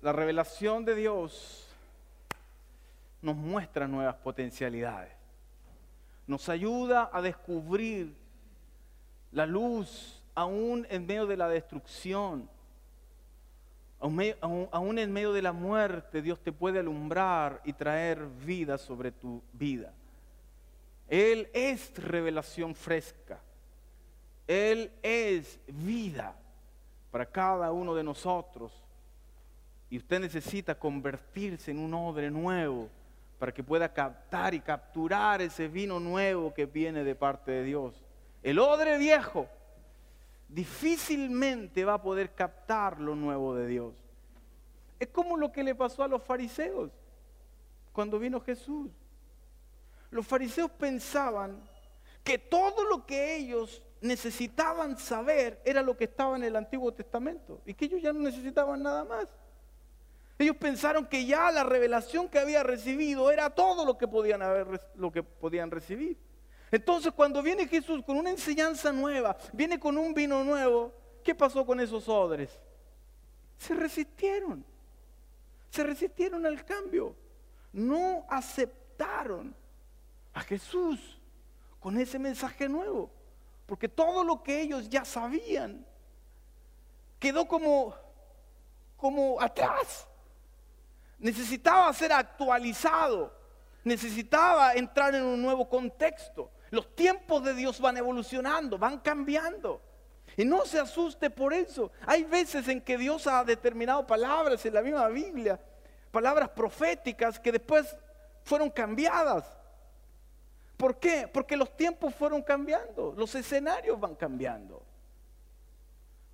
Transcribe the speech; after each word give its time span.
La 0.00 0.12
revelación 0.12 0.84
de 0.84 0.94
Dios 0.94 1.68
nos 3.20 3.36
muestra 3.36 3.88
nuevas 3.88 4.14
potencialidades. 4.16 5.12
Nos 6.26 6.48
ayuda 6.48 7.10
a 7.12 7.20
descubrir 7.20 8.14
la 9.32 9.46
luz 9.46 10.22
aún 10.34 10.86
en 10.88 11.06
medio 11.06 11.26
de 11.26 11.36
la 11.36 11.48
destrucción. 11.48 12.48
Aún, 14.00 14.98
en 14.98 15.12
medio 15.12 15.32
de 15.32 15.42
la 15.42 15.52
muerte, 15.52 16.22
Dios 16.22 16.38
te 16.40 16.52
puede 16.52 16.78
alumbrar 16.78 17.60
y 17.64 17.72
traer 17.72 18.24
vida 18.26 18.78
sobre 18.78 19.10
tu 19.10 19.42
vida. 19.52 19.92
Él 21.08 21.48
es 21.52 21.92
revelación 21.96 22.74
fresca. 22.74 23.40
Él 24.46 24.92
es 25.02 25.58
vida 25.66 26.34
para 27.10 27.26
cada 27.26 27.72
uno 27.72 27.94
de 27.94 28.04
nosotros. 28.04 28.72
Y 29.90 29.96
usted 29.98 30.20
necesita 30.20 30.78
convertirse 30.78 31.70
en 31.70 31.78
un 31.78 31.94
odre 31.94 32.30
nuevo 32.30 32.88
para 33.38 33.52
que 33.52 33.62
pueda 33.62 33.92
captar 33.92 34.52
y 34.52 34.60
capturar 34.60 35.40
ese 35.40 35.68
vino 35.68 35.98
nuevo 35.98 36.52
que 36.52 36.66
viene 36.66 37.04
de 37.04 37.14
parte 37.14 37.50
de 37.52 37.64
Dios. 37.64 38.04
El 38.42 38.58
odre 38.58 38.98
viejo 38.98 39.48
difícilmente 40.48 41.84
va 41.84 41.94
a 41.94 42.02
poder 42.02 42.34
captar 42.34 43.00
lo 43.00 43.14
nuevo 43.14 43.54
de 43.54 43.66
Dios. 43.66 43.94
Es 44.98 45.08
como 45.08 45.36
lo 45.36 45.52
que 45.52 45.62
le 45.62 45.74
pasó 45.74 46.02
a 46.02 46.08
los 46.08 46.22
fariseos 46.22 46.90
cuando 47.92 48.18
vino 48.18 48.40
Jesús. 48.40 48.90
Los 50.10 50.26
fariseos 50.26 50.70
pensaban 50.70 51.62
que 52.24 52.38
todo 52.38 52.84
lo 52.84 53.06
que 53.06 53.36
ellos 53.36 53.82
necesitaban 54.00 54.98
saber 54.98 55.60
era 55.64 55.82
lo 55.82 55.96
que 55.96 56.04
estaba 56.04 56.36
en 56.36 56.44
el 56.44 56.56
Antiguo 56.56 56.92
Testamento 56.92 57.60
y 57.66 57.74
que 57.74 57.86
ellos 57.86 58.02
ya 58.02 58.12
no 58.12 58.20
necesitaban 58.20 58.82
nada 58.82 59.04
más. 59.04 59.28
Ellos 60.38 60.56
pensaron 60.56 61.06
que 61.06 61.26
ya 61.26 61.50
la 61.50 61.64
revelación 61.64 62.28
que 62.28 62.38
había 62.38 62.62
recibido 62.62 63.30
era 63.30 63.50
todo 63.50 63.84
lo 63.84 63.98
que 63.98 64.06
podían, 64.06 64.40
haber, 64.40 64.80
lo 64.94 65.10
que 65.10 65.22
podían 65.22 65.70
recibir. 65.70 66.16
Entonces 66.70 67.12
cuando 67.12 67.42
viene 67.42 67.66
Jesús 67.66 68.04
con 68.04 68.16
una 68.16 68.30
enseñanza 68.30 68.92
nueva, 68.92 69.36
viene 69.52 69.80
con 69.80 69.98
un 69.98 70.14
vino 70.14 70.44
nuevo, 70.44 70.92
¿qué 71.24 71.34
pasó 71.34 71.66
con 71.66 71.80
esos 71.80 72.08
odres? 72.08 72.50
Se 73.58 73.74
resistieron. 73.74 74.64
Se 75.70 75.82
resistieron 75.82 76.46
al 76.46 76.64
cambio. 76.64 77.16
No 77.72 78.24
aceptaron 78.28 79.54
a 80.38 80.42
Jesús 80.42 81.18
con 81.80 81.98
ese 81.98 82.18
mensaje 82.18 82.68
nuevo. 82.68 83.10
Porque 83.66 83.88
todo 83.88 84.24
lo 84.24 84.42
que 84.42 84.60
ellos 84.60 84.88
ya 84.88 85.04
sabían 85.04 85.84
quedó 87.18 87.46
como, 87.46 87.94
como 88.96 89.40
atrás. 89.40 90.06
Necesitaba 91.18 91.92
ser 91.92 92.12
actualizado. 92.12 93.36
Necesitaba 93.84 94.74
entrar 94.74 95.14
en 95.14 95.24
un 95.24 95.42
nuevo 95.42 95.68
contexto. 95.68 96.50
Los 96.70 96.94
tiempos 96.94 97.42
de 97.44 97.54
Dios 97.54 97.80
van 97.80 97.96
evolucionando, 97.96 98.78
van 98.78 99.00
cambiando. 99.00 99.82
Y 100.36 100.44
no 100.44 100.64
se 100.66 100.78
asuste 100.78 101.30
por 101.30 101.52
eso. 101.52 101.90
Hay 102.06 102.22
veces 102.22 102.68
en 102.68 102.80
que 102.80 102.96
Dios 102.96 103.26
ha 103.26 103.42
determinado 103.44 104.06
palabras 104.06 104.64
en 104.64 104.74
la 104.74 104.82
misma 104.82 105.08
Biblia, 105.08 105.60
palabras 106.12 106.50
proféticas 106.50 107.40
que 107.40 107.50
después 107.50 107.96
fueron 108.44 108.70
cambiadas. 108.70 109.57
¿Por 110.78 111.00
qué? 111.00 111.28
Porque 111.30 111.56
los 111.56 111.76
tiempos 111.76 112.14
fueron 112.14 112.40
cambiando, 112.40 113.12
los 113.16 113.34
escenarios 113.34 113.98
van 113.98 114.14
cambiando. 114.14 114.80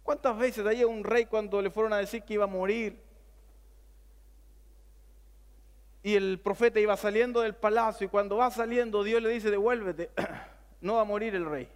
¿Cuántas 0.03 0.37
veces 0.37 0.67
hay 0.67 0.85
un 0.85 1.03
rey 1.03 1.25
cuando 1.25 1.63
le 1.63 1.71
fueron 1.71 1.95
a 1.95 1.97
decir 1.97 2.23
que 2.23 2.35
iba 2.35 2.45
a 2.45 2.47
morir? 2.47 3.03
Y 6.03 6.15
el 6.15 6.39
profeta 6.41 6.79
iba 6.79 6.95
saliendo 6.99 7.41
del 7.41 7.55
palacio 7.55 8.05
y 8.05 8.11
cuando 8.11 8.37
va 8.37 8.51
saliendo 8.51 9.03
Dios 9.03 9.23
le 9.23 9.31
dice, 9.31 9.51
devuélvete, 9.51 10.11
no 10.83 10.97
va 10.97 11.01
a 11.01 11.07
morir 11.07 11.35
el 11.35 11.47
rey. 11.47 11.67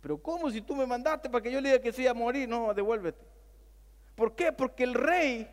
Pero 0.00 0.16
¿cómo 0.16 0.50
si 0.50 0.62
tú 0.62 0.74
me 0.74 0.86
mandaste 0.86 1.28
para 1.28 1.42
que 1.42 1.52
yo 1.52 1.60
le 1.60 1.68
diga 1.68 1.82
que 1.82 1.92
sí 1.92 2.06
a 2.06 2.14
morir? 2.14 2.48
No, 2.48 2.72
devuélvete. 2.72 3.22
¿Por 4.14 4.34
qué? 4.34 4.52
Porque 4.52 4.84
el 4.84 4.94
rey 4.94 5.46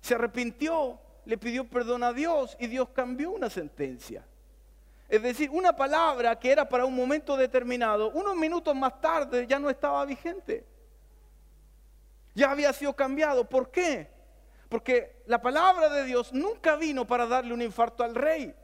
se 0.00 0.14
arrepintió, 0.14 0.98
le 1.26 1.36
pidió 1.36 1.68
perdón 1.68 2.02
a 2.02 2.14
Dios 2.14 2.56
y 2.58 2.66
Dios 2.66 2.88
cambió 2.94 3.30
una 3.30 3.50
sentencia. 3.50 4.24
Es 5.08 5.22
decir, 5.22 5.50
una 5.50 5.74
palabra 5.74 6.38
que 6.38 6.50
era 6.50 6.68
para 6.68 6.84
un 6.84 6.94
momento 6.94 7.36
determinado, 7.36 8.10
unos 8.10 8.34
minutos 8.34 8.74
más 8.74 9.00
tarde 9.00 9.46
ya 9.46 9.58
no 9.58 9.70
estaba 9.70 10.04
vigente. 10.04 10.66
Ya 12.34 12.50
había 12.50 12.72
sido 12.72 12.94
cambiado. 12.94 13.48
¿Por 13.48 13.70
qué? 13.70 14.10
Porque 14.68 15.22
la 15.26 15.40
palabra 15.40 15.88
de 15.88 16.04
Dios 16.04 16.32
nunca 16.32 16.76
vino 16.76 17.06
para 17.06 17.26
darle 17.26 17.54
un 17.54 17.62
infarto 17.62 18.02
al 18.02 18.14
rey. 18.14 18.54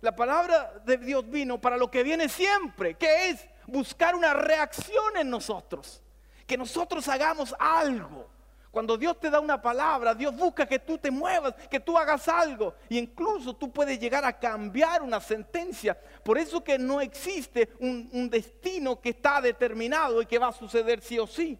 La 0.00 0.16
palabra 0.16 0.72
de 0.84 0.96
Dios 0.96 1.28
vino 1.28 1.60
para 1.60 1.76
lo 1.76 1.90
que 1.90 2.02
viene 2.02 2.28
siempre, 2.28 2.94
que 2.94 3.28
es 3.28 3.46
buscar 3.66 4.14
una 4.14 4.32
reacción 4.32 5.18
en 5.18 5.28
nosotros. 5.28 6.02
Que 6.46 6.56
nosotros 6.56 7.06
hagamos 7.08 7.54
algo. 7.58 8.26
Cuando 8.70 8.96
Dios 8.96 9.18
te 9.18 9.30
da 9.30 9.40
una 9.40 9.60
palabra, 9.60 10.14
Dios 10.14 10.36
busca 10.36 10.64
que 10.64 10.78
tú 10.78 10.96
te 10.96 11.10
muevas, 11.10 11.54
que 11.68 11.80
tú 11.80 11.98
hagas 11.98 12.28
algo. 12.28 12.74
Y 12.88 12.98
incluso 12.98 13.54
tú 13.56 13.72
puedes 13.72 13.98
llegar 13.98 14.24
a 14.24 14.38
cambiar 14.38 15.02
una 15.02 15.20
sentencia. 15.20 15.98
Por 16.22 16.38
eso 16.38 16.62
que 16.62 16.78
no 16.78 17.00
existe 17.00 17.70
un, 17.80 18.30
destino 18.30 19.00
que 19.00 19.10
está 19.10 19.40
determinado 19.40 20.22
y 20.22 20.26
que 20.26 20.38
va 20.38 20.48
a 20.48 20.52
suceder 20.52 21.00
sí 21.00 21.18
o 21.18 21.26
sí. 21.26 21.58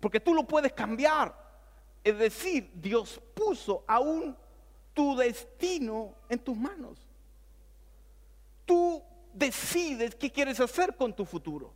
Porque 0.00 0.18
tú 0.18 0.34
lo 0.34 0.42
puedes 0.42 0.72
cambiar. 0.72 1.32
Es 2.02 2.18
decir, 2.18 2.72
Dios 2.74 3.20
puso 3.34 3.84
aún 3.86 4.36
tu 4.92 5.14
destino 5.14 6.16
en 6.28 6.40
tus 6.40 6.56
manos. 6.56 6.98
Tú 8.66 9.00
decides 9.32 10.16
qué 10.16 10.32
quieres 10.32 10.58
hacer 10.58 10.96
con 10.96 11.14
tu 11.14 11.24
futuro. 11.24 11.72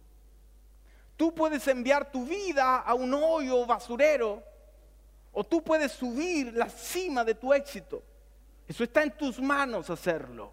Tú 1.17 1.33
puedes 1.33 1.69
enviar 1.69 2.11
tu 2.11 2.25
vida 2.27 2.79
a 2.79 2.95
un 2.95 3.15
hoyo 3.15 3.65
basurero 3.67 4.43
o 5.34 5.45
tú 5.45 5.62
puedes 5.62 5.93
subir 5.93 6.55
la 6.55 6.69
cima 6.69 7.25
de 7.25 7.34
tu 7.34 7.53
éxito. 7.53 8.03
Eso 8.67 8.84
está 8.84 9.03
en 9.03 9.17
tus 9.17 9.41
manos 9.41 9.91
hacerlo. 9.91 10.53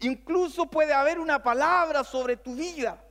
Incluso 0.00 0.66
puede 0.66 0.94
haber 0.94 1.18
una 1.18 1.42
palabra 1.42 2.02
sobre 2.04 2.36
tu 2.36 2.54
vida 2.54 3.02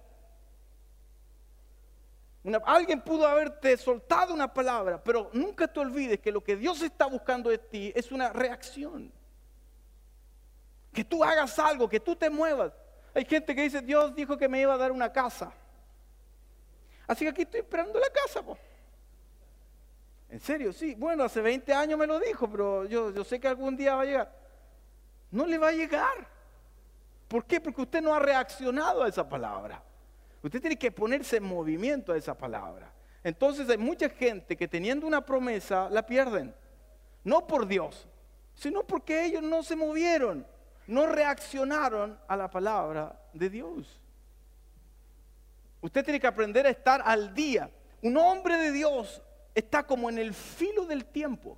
alguien 2.66 3.02
pudo 3.02 3.28
haberte 3.28 3.76
soltado 3.78 4.34
una 4.34 4.54
palabra, 4.54 5.04
pero 5.04 5.30
nunca 5.34 5.68
te 5.68 5.80
olvides 5.80 6.20
que 6.20 6.32
lo 6.32 6.44
que 6.44 6.56
Dios 6.56 6.82
está 6.82 7.08
buscando 7.08 7.50
de 7.50 7.58
ti 7.58 7.92
es 7.96 8.12
una 8.12 8.32
reacción. 8.32 9.12
Que 10.94 11.04
tú 11.04 11.24
hagas 11.24 11.58
algo, 11.58 11.90
que 11.90 12.00
tú 12.00 12.16
te 12.16 12.30
muevas. 12.30 12.72
Hay 13.14 13.26
gente 13.26 13.56
que 13.56 13.64
dice, 13.64 13.82
Dios 13.82 14.14
dijo 14.14 14.38
que 14.38 14.48
me 14.48 14.62
iba 14.62 14.74
a 14.74 14.78
dar 14.78 14.92
una 14.92 15.12
casa. 15.12 15.52
Así 17.08 17.26
que 17.26 17.32
aquí 17.32 17.42
estoy 17.42 17.62
esperando 17.62 18.00
la 18.00 18.10
casa. 18.10 18.44
En 20.36 20.42
serio, 20.42 20.74
sí. 20.74 20.96
Bueno, 20.96 21.24
hace 21.24 21.40
20 21.40 21.74
años 21.74 21.98
me 21.98 22.06
lo 22.06 22.20
dijo, 22.20 22.50
pero 22.52 22.84
yo, 22.84 23.10
yo 23.10 23.24
sé 23.24 23.40
que 23.40 23.48
algún 23.48 23.78
día 23.78 23.96
va 23.96 24.02
a 24.02 24.06
llegar. 24.06 24.36
No 25.32 25.46
le 25.46 25.58
va 25.58 25.70
a 25.70 25.72
llegar. 25.72 26.28
¿Por 27.30 27.46
qué? 27.46 27.62
Porque 27.62 27.84
usted 27.84 28.02
no 28.02 28.14
ha 28.14 28.20
reaccionado 28.20 29.04
a 29.04 29.08
esa 29.08 29.30
palabra. 29.30 29.82
Usted 30.44 30.60
tiene 30.60 30.78
que 30.78 30.92
ponerse 30.92 31.38
en 31.38 31.46
movimiento 31.46 32.12
a 32.12 32.18
esa 32.18 32.38
palabra. 32.38 32.92
Entonces 33.24 33.70
hay 33.70 33.78
mucha 33.78 34.10
gente 34.10 34.58
que 34.58 34.68
teniendo 34.68 35.08
una 35.08 35.26
promesa 35.26 35.90
la 35.90 36.06
pierden. 36.06 36.54
No 37.24 37.48
por 37.48 37.66
Dios, 37.66 38.06
sino 38.56 38.84
porque 38.84 39.24
ellos 39.24 39.42
no 39.42 39.64
se 39.64 39.78
movieron, 39.78 40.46
no 40.86 41.08
reaccionaron 41.08 42.20
a 42.28 42.36
la 42.36 42.50
palabra 42.50 43.18
de 43.32 43.50
Dios. 43.50 44.02
Usted 45.80 46.04
tiene 46.04 46.20
que 46.20 46.28
aprender 46.28 46.68
a 46.68 46.72
estar 46.72 47.02
al 47.06 47.34
día. 47.34 47.72
Un 48.02 48.18
hombre 48.18 48.58
de 48.58 48.74
Dios 48.74 49.22
está 49.56 49.88
como 49.88 50.10
en 50.10 50.20
el 50.20 50.34
filo 50.34 50.86
del 50.86 51.06
tiempo. 51.06 51.58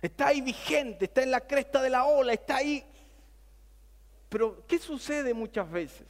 Está 0.00 0.28
ahí 0.28 0.40
vigente, 0.40 1.04
está 1.04 1.22
en 1.22 1.30
la 1.30 1.40
cresta 1.42 1.80
de 1.80 1.90
la 1.90 2.04
ola, 2.06 2.32
está 2.32 2.56
ahí. 2.56 2.84
Pero 4.28 4.66
¿qué 4.66 4.78
sucede 4.80 5.32
muchas 5.32 5.70
veces? 5.70 6.08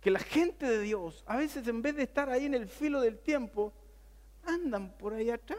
que 0.00 0.10
la 0.10 0.18
gente 0.18 0.66
de 0.66 0.80
Dios, 0.80 1.22
a 1.26 1.36
veces 1.36 1.66
en 1.68 1.82
vez 1.82 1.94
de 1.94 2.04
estar 2.04 2.30
ahí 2.30 2.46
en 2.46 2.54
el 2.54 2.66
filo 2.66 3.00
del 3.00 3.18
tiempo, 3.18 3.72
andan 4.44 4.90
por 4.96 5.12
ahí 5.12 5.30
atrás, 5.30 5.58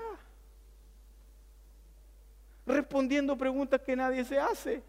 respondiendo 2.65 3.37
preguntas 3.37 3.81
que 3.81 3.95
nadie 3.95 4.25
se 4.25 4.39
hace. 4.39 4.81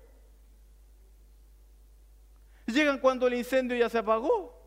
Llegan 2.66 2.98
cuando 2.98 3.26
el 3.26 3.34
incendio 3.34 3.76
ya 3.76 3.90
se 3.90 3.98
apagó. 3.98 4.61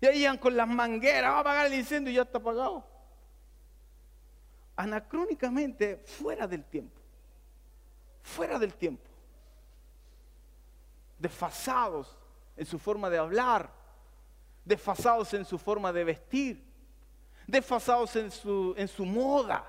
Y 0.00 0.06
ahí 0.06 0.18
llegan 0.18 0.38
con 0.38 0.56
las 0.56 0.68
mangueras, 0.68 1.32
va 1.32 1.38
a 1.38 1.40
apagar 1.40 1.66
el 1.66 1.74
incendio 1.74 2.12
y 2.12 2.16
ya 2.16 2.22
está 2.22 2.38
apagado. 2.38 2.84
Anacrónicamente, 4.76 5.96
fuera 5.96 6.46
del 6.46 6.64
tiempo. 6.64 7.00
Fuera 8.22 8.58
del 8.58 8.74
tiempo. 8.74 9.02
desfasados 11.18 12.16
en 12.56 12.64
su 12.64 12.78
forma 12.78 13.10
de 13.10 13.18
hablar, 13.18 13.72
desfasados 14.64 15.34
en 15.34 15.44
su 15.44 15.58
forma 15.58 15.92
de 15.92 16.04
vestir, 16.04 16.64
desfasados 17.46 18.14
en 18.14 18.30
su, 18.30 18.74
en 18.76 18.86
su 18.86 19.04
moda. 19.04 19.64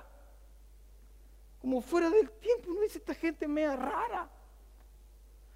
Como 1.59 1.81
fuera 1.81 2.09
del 2.09 2.29
tiempo, 2.31 2.71
no 2.71 2.81
dice 2.81 2.99
esta 2.99 3.15
gente 3.15 3.47
media 3.47 3.75
rara. 3.75 4.29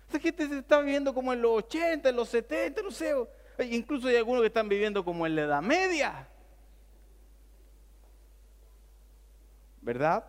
Esta 0.07 0.19
gente 0.19 0.47
se 0.47 0.59
está 0.59 0.79
viviendo 0.79 1.13
como 1.13 1.31
en 1.31 1.41
los 1.41 1.63
80, 1.65 2.09
en 2.09 2.15
los 2.15 2.29
70, 2.29 2.81
no 2.81 2.91
sé. 2.91 3.13
Incluso 3.59 4.07
hay 4.07 4.15
algunos 4.15 4.41
que 4.41 4.47
están 4.47 4.67
viviendo 4.67 5.03
como 5.05 5.25
en 5.25 5.35
la 5.35 5.41
Edad 5.43 5.61
Media. 5.61 6.27
¿Verdad? 9.81 10.23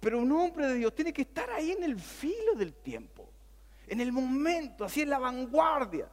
Pero 0.00 0.20
un 0.20 0.32
hombre 0.32 0.66
de 0.68 0.74
Dios 0.74 0.94
tiene 0.94 1.12
que 1.12 1.22
estar 1.22 1.50
ahí 1.50 1.72
en 1.72 1.84
el 1.84 1.98
filo 1.98 2.54
del 2.54 2.72
tiempo, 2.72 3.28
en 3.86 4.00
el 4.00 4.12
momento, 4.12 4.84
así 4.84 5.02
en 5.02 5.10
la 5.10 5.18
vanguardia. 5.18 6.08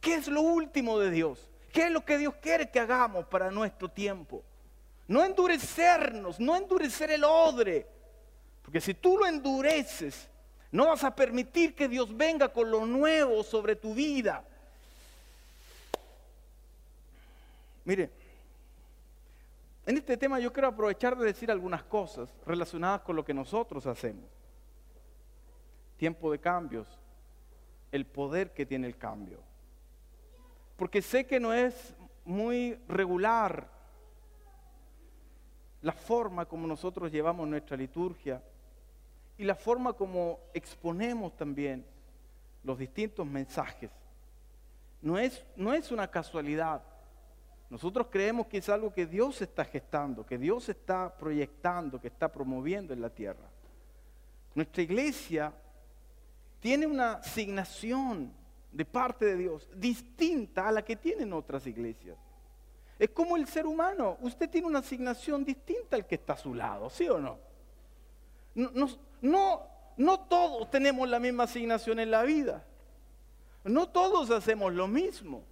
¿Qué 0.00 0.14
es 0.14 0.28
lo 0.28 0.42
último 0.42 0.98
de 0.98 1.10
Dios? 1.10 1.48
¿Qué 1.72 1.86
es 1.86 1.90
lo 1.90 2.04
que 2.04 2.18
Dios 2.18 2.34
quiere 2.42 2.70
que 2.70 2.80
hagamos 2.80 3.26
para 3.26 3.50
nuestro 3.50 3.88
tiempo? 3.88 4.42
No 5.08 5.24
endurecernos, 5.24 6.38
no 6.40 6.56
endurecer 6.56 7.10
el 7.10 7.24
odre. 7.24 7.86
Porque 8.62 8.80
si 8.80 8.94
tú 8.94 9.18
lo 9.18 9.26
endureces, 9.26 10.28
no 10.70 10.88
vas 10.88 11.04
a 11.04 11.14
permitir 11.14 11.74
que 11.74 11.88
Dios 11.88 12.16
venga 12.16 12.48
con 12.48 12.70
lo 12.70 12.86
nuevo 12.86 13.42
sobre 13.42 13.76
tu 13.76 13.94
vida. 13.94 14.44
Mire, 17.84 18.10
en 19.84 19.96
este 19.96 20.16
tema 20.16 20.38
yo 20.38 20.52
quiero 20.52 20.68
aprovechar 20.68 21.16
de 21.16 21.26
decir 21.26 21.50
algunas 21.50 21.82
cosas 21.82 22.32
relacionadas 22.46 23.00
con 23.02 23.16
lo 23.16 23.24
que 23.24 23.34
nosotros 23.34 23.86
hacemos. 23.86 24.30
Tiempo 25.96 26.30
de 26.30 26.38
cambios, 26.38 26.86
el 27.90 28.06
poder 28.06 28.52
que 28.52 28.66
tiene 28.66 28.86
el 28.86 28.96
cambio. 28.96 29.40
Porque 30.76 31.02
sé 31.02 31.26
que 31.26 31.40
no 31.40 31.52
es 31.52 31.94
muy 32.24 32.78
regular 32.88 33.68
la 35.82 35.92
forma 35.92 36.46
como 36.46 36.66
nosotros 36.66 37.10
llevamos 37.10 37.48
nuestra 37.48 37.76
liturgia 37.76 38.40
y 39.36 39.44
la 39.44 39.56
forma 39.56 39.92
como 39.92 40.38
exponemos 40.54 41.36
también 41.36 41.84
los 42.62 42.78
distintos 42.78 43.26
mensajes. 43.26 43.90
No 45.00 45.18
es, 45.18 45.44
no 45.56 45.74
es 45.74 45.90
una 45.90 46.08
casualidad. 46.08 46.82
Nosotros 47.72 48.08
creemos 48.10 48.48
que 48.48 48.58
es 48.58 48.68
algo 48.68 48.92
que 48.92 49.06
Dios 49.06 49.40
está 49.40 49.64
gestando, 49.64 50.26
que 50.26 50.36
Dios 50.36 50.68
está 50.68 51.16
proyectando, 51.16 51.98
que 51.98 52.08
está 52.08 52.30
promoviendo 52.30 52.92
en 52.92 53.00
la 53.00 53.08
tierra. 53.08 53.48
Nuestra 54.54 54.82
iglesia 54.82 55.54
tiene 56.60 56.86
una 56.86 57.12
asignación 57.12 58.30
de 58.70 58.84
parte 58.84 59.24
de 59.24 59.36
Dios 59.36 59.70
distinta 59.74 60.68
a 60.68 60.72
la 60.72 60.84
que 60.84 60.96
tienen 60.96 61.32
otras 61.32 61.66
iglesias. 61.66 62.18
Es 62.98 63.08
como 63.08 63.38
el 63.38 63.46
ser 63.46 63.64
humano, 63.64 64.18
usted 64.20 64.50
tiene 64.50 64.66
una 64.66 64.80
asignación 64.80 65.42
distinta 65.42 65.96
al 65.96 66.06
que 66.06 66.16
está 66.16 66.34
a 66.34 66.36
su 66.36 66.54
lado, 66.54 66.90
¿sí 66.90 67.08
o 67.08 67.18
no? 67.18 67.38
No, 68.54 68.86
no, 69.22 69.66
no 69.96 70.20
todos 70.20 70.70
tenemos 70.70 71.08
la 71.08 71.18
misma 71.18 71.44
asignación 71.44 72.00
en 72.00 72.10
la 72.10 72.22
vida. 72.22 72.66
No 73.64 73.88
todos 73.88 74.30
hacemos 74.30 74.74
lo 74.74 74.86
mismo. 74.88 75.50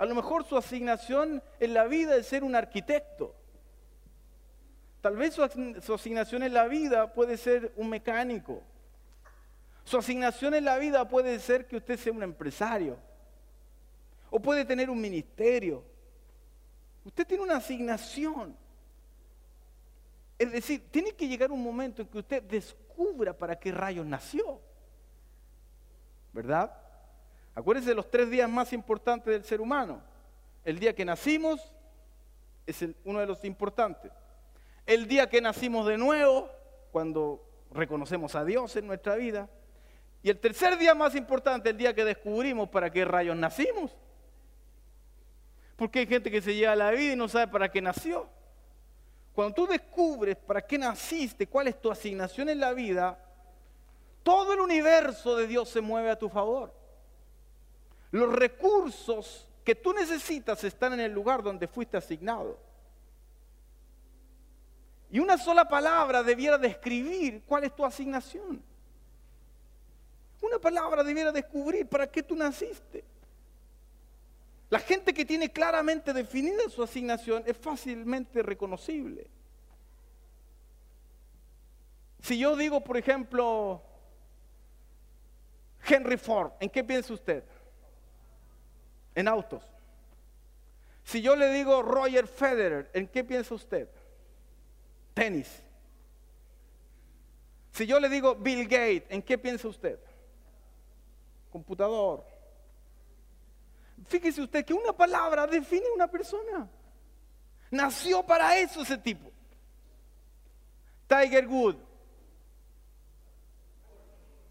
A 0.00 0.06
lo 0.06 0.14
mejor 0.14 0.46
su 0.46 0.56
asignación 0.56 1.42
en 1.60 1.74
la 1.74 1.84
vida 1.84 2.16
es 2.16 2.26
ser 2.26 2.42
un 2.42 2.56
arquitecto. 2.56 3.34
Tal 5.02 5.14
vez 5.14 5.34
su, 5.34 5.92
asignación 5.92 6.42
en 6.42 6.54
la 6.54 6.66
vida 6.68 7.12
puede 7.12 7.36
ser 7.36 7.70
un 7.76 7.90
mecánico. 7.90 8.62
Su 9.84 9.98
asignación 9.98 10.54
en 10.54 10.64
la 10.64 10.78
vida 10.78 11.06
puede 11.06 11.38
ser 11.38 11.66
que 11.66 11.76
usted 11.76 11.98
sea 11.98 12.14
un 12.14 12.22
empresario. 12.22 12.96
O 14.30 14.40
puede 14.40 14.64
tener 14.64 14.88
un 14.88 14.98
ministerio. 14.98 15.84
Usted 17.04 17.26
tiene 17.26 17.42
una 17.42 17.58
asignación. 17.58 18.56
Es 20.38 20.50
decir, 20.50 20.82
tiene 20.90 21.12
que 21.12 21.28
llegar 21.28 21.52
un 21.52 21.62
momento 21.62 22.00
en 22.00 22.08
que 22.08 22.18
usted 22.20 22.42
descubra 22.44 23.36
para 23.36 23.54
qué 23.54 23.70
rayos 23.70 24.06
nació. 24.06 24.62
¿Verdad? 26.32 26.72
Acuérdense 27.60 27.90
de 27.90 27.94
los 27.94 28.10
tres 28.10 28.30
días 28.30 28.48
más 28.48 28.72
importantes 28.72 29.30
del 29.30 29.44
ser 29.44 29.60
humano. 29.60 30.00
El 30.64 30.78
día 30.78 30.94
que 30.94 31.04
nacimos 31.04 31.60
es 32.66 32.82
uno 33.04 33.20
de 33.20 33.26
los 33.26 33.44
importantes. 33.44 34.10
El 34.86 35.06
día 35.06 35.28
que 35.28 35.42
nacimos 35.42 35.86
de 35.86 35.98
nuevo, 35.98 36.48
cuando 36.90 37.46
reconocemos 37.70 38.34
a 38.34 38.46
Dios 38.46 38.74
en 38.76 38.86
nuestra 38.86 39.14
vida. 39.16 39.50
Y 40.22 40.30
el 40.30 40.40
tercer 40.40 40.78
día 40.78 40.94
más 40.94 41.14
importante, 41.14 41.68
el 41.68 41.76
día 41.76 41.94
que 41.94 42.02
descubrimos 42.02 42.70
para 42.70 42.90
qué 42.90 43.04
rayos 43.04 43.36
nacimos. 43.36 43.94
Porque 45.76 45.98
hay 45.98 46.06
gente 46.06 46.30
que 46.30 46.40
se 46.40 46.54
lleva 46.54 46.74
la 46.74 46.90
vida 46.92 47.12
y 47.12 47.16
no 47.16 47.28
sabe 47.28 47.48
para 47.48 47.70
qué 47.70 47.82
nació. 47.82 48.26
Cuando 49.34 49.54
tú 49.54 49.66
descubres 49.66 50.34
para 50.36 50.66
qué 50.66 50.78
naciste, 50.78 51.46
cuál 51.46 51.68
es 51.68 51.78
tu 51.78 51.90
asignación 51.90 52.48
en 52.48 52.58
la 52.58 52.72
vida, 52.72 53.22
todo 54.22 54.54
el 54.54 54.60
universo 54.60 55.36
de 55.36 55.46
Dios 55.46 55.68
se 55.68 55.82
mueve 55.82 56.10
a 56.10 56.18
tu 56.18 56.30
favor. 56.30 56.79
Los 58.10 58.32
recursos 58.32 59.48
que 59.64 59.74
tú 59.74 59.92
necesitas 59.92 60.64
están 60.64 60.94
en 60.94 61.00
el 61.00 61.12
lugar 61.12 61.42
donde 61.42 61.68
fuiste 61.68 61.96
asignado. 61.96 62.58
Y 65.10 65.18
una 65.18 65.36
sola 65.36 65.68
palabra 65.68 66.22
debiera 66.22 66.56
describir 66.56 67.42
cuál 67.46 67.64
es 67.64 67.74
tu 67.74 67.84
asignación. 67.84 68.62
Una 70.40 70.58
palabra 70.58 71.02
debiera 71.04 71.32
descubrir 71.32 71.86
para 71.86 72.06
qué 72.06 72.22
tú 72.22 72.34
naciste. 72.34 73.04
La 74.70 74.78
gente 74.78 75.12
que 75.12 75.24
tiene 75.24 75.50
claramente 75.50 76.12
definida 76.12 76.68
su 76.68 76.82
asignación 76.82 77.42
es 77.44 77.56
fácilmente 77.56 78.42
reconocible. 78.42 79.26
Si 82.22 82.38
yo 82.38 82.56
digo, 82.56 82.82
por 82.82 82.96
ejemplo, 82.96 83.82
Henry 85.84 86.16
Ford, 86.16 86.52
¿en 86.60 86.70
qué 86.70 86.84
piensa 86.84 87.12
usted? 87.12 87.42
En 89.20 89.28
autos. 89.28 89.62
Si 91.04 91.20
yo 91.20 91.36
le 91.36 91.50
digo 91.50 91.82
Roger 91.82 92.26
Federer, 92.26 92.90
¿en 92.94 93.06
qué 93.06 93.22
piensa 93.22 93.54
usted? 93.54 93.86
Tenis. 95.12 95.62
Si 97.70 97.86
yo 97.86 98.00
le 98.00 98.08
digo 98.08 98.34
Bill 98.34 98.64
Gates, 98.64 99.04
¿en 99.10 99.20
qué 99.20 99.36
piensa 99.36 99.68
usted? 99.68 100.00
Computador. 101.52 102.24
Fíjese 104.06 104.40
usted 104.40 104.64
que 104.64 104.72
una 104.72 104.94
palabra 104.94 105.46
define 105.46 105.90
una 105.94 106.10
persona. 106.10 106.66
Nació 107.70 108.24
para 108.24 108.56
eso 108.56 108.80
ese 108.80 108.96
tipo. 108.96 109.30
Tiger 111.06 111.46
Wood. 111.46 111.76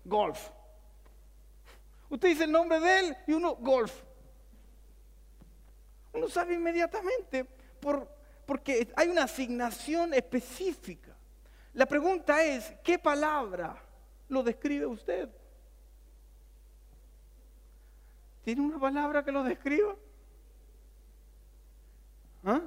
Golf. 0.05 0.51
Usted 2.07 2.27
dice 2.27 2.43
el 2.43 2.51
nombre 2.51 2.79
de 2.79 2.99
él 2.99 3.17
y 3.25 3.33
uno, 3.33 3.55
golf. 3.55 4.08
Uno 6.13 6.27
sabe 6.27 6.55
inmediatamente 6.55 7.45
por, 7.79 8.07
porque 8.45 8.91
hay 8.95 9.09
una 9.09 9.23
asignación 9.23 10.13
específica. 10.13 11.15
La 11.73 11.85
pregunta 11.85 12.43
es, 12.43 12.73
¿qué 12.83 12.97
palabra 12.97 13.81
lo 14.27 14.43
describe 14.43 14.85
usted? 14.85 15.29
¿Tiene 18.43 18.61
una 18.61 18.79
palabra 18.79 19.23
que 19.23 19.31
lo 19.31 19.43
describa? 19.43 19.95
¿Ah? 22.43 22.61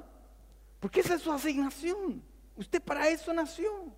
Porque 0.79 1.01
esa 1.01 1.15
es 1.15 1.21
su 1.21 1.31
asignación. 1.31 2.23
Usted 2.55 2.81
para 2.81 3.07
eso 3.09 3.33
nació. 3.33 3.93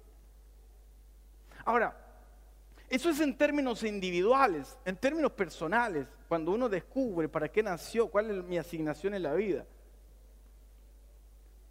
Ahora, 1.64 2.05
eso 2.90 3.10
es 3.10 3.20
en 3.20 3.38
términos 3.38 3.84
individuales, 3.84 4.78
en 4.86 4.98
términos 4.98 5.32
personales, 5.32 6.08
cuando 6.28 6.52
uno 6.52 6.70
descubre 6.70 7.28
para 7.30 7.52
qué 7.52 7.64
nació, 7.64 8.08
cuál 8.08 8.32
es 8.32 8.44
mi 8.44 8.58
asignación 8.58 9.14
en 9.14 9.24
la 9.24 9.34
vida. 9.34 9.66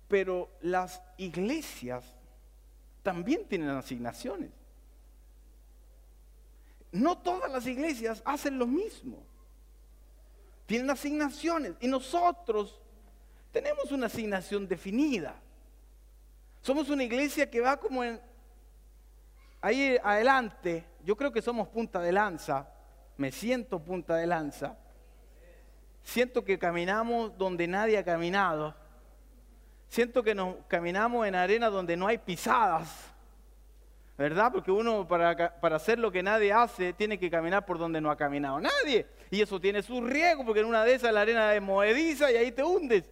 Pero 0.08 0.50
las 0.60 1.02
iglesias 1.16 2.04
también 3.02 3.46
tienen 3.46 3.70
asignaciones. 3.70 4.50
No 6.92 7.18
todas 7.18 7.50
las 7.50 7.66
iglesias 7.66 8.22
hacen 8.24 8.58
lo 8.58 8.66
mismo 8.66 9.24
tienen 10.66 10.90
asignaciones 10.90 11.74
y 11.80 11.88
nosotros 11.88 12.80
tenemos 13.52 13.92
una 13.92 14.06
asignación 14.06 14.66
definida. 14.66 15.40
Somos 16.62 16.88
una 16.88 17.04
iglesia 17.04 17.50
que 17.50 17.60
va 17.60 17.76
como 17.76 18.02
en, 18.02 18.20
ahí 19.60 19.96
adelante. 20.02 20.84
Yo 21.04 21.16
creo 21.16 21.30
que 21.30 21.42
somos 21.42 21.68
punta 21.68 22.00
de 22.00 22.12
lanza. 22.12 22.68
Me 23.16 23.30
siento 23.30 23.78
punta 23.78 24.16
de 24.16 24.26
lanza. 24.26 24.76
Siento 26.02 26.44
que 26.44 26.58
caminamos 26.58 27.36
donde 27.36 27.66
nadie 27.68 27.98
ha 27.98 28.04
caminado. 28.04 28.74
Siento 29.88 30.22
que 30.22 30.34
nos 30.34 30.56
caminamos 30.66 31.26
en 31.26 31.34
arena 31.34 31.68
donde 31.68 31.96
no 31.96 32.06
hay 32.06 32.18
pisadas. 32.18 33.14
¿verdad? 34.16 34.52
Porque 34.52 34.70
uno 34.70 35.06
para, 35.06 35.60
para, 35.60 35.76
hacer 35.76 35.98
lo 35.98 36.12
que 36.12 36.22
nadie 36.22 36.52
hace 36.52 36.92
tiene 36.92 37.18
que 37.18 37.30
caminar 37.30 37.66
por 37.66 37.78
donde 37.78 38.00
no 38.00 38.10
ha 38.10 38.16
caminado 38.16 38.60
nadie. 38.60 39.06
Y 39.30 39.42
eso 39.42 39.60
tiene 39.60 39.82
su 39.82 40.00
riesgo 40.00 40.44
porque 40.44 40.60
en 40.60 40.66
una 40.66 40.84
de 40.84 40.94
esas 40.94 41.12
la 41.12 41.22
arena 41.22 41.54
es 41.54 41.60
movediza 41.62 42.30
y 42.30 42.36
ahí 42.36 42.52
te 42.52 42.62
hundes. 42.62 43.04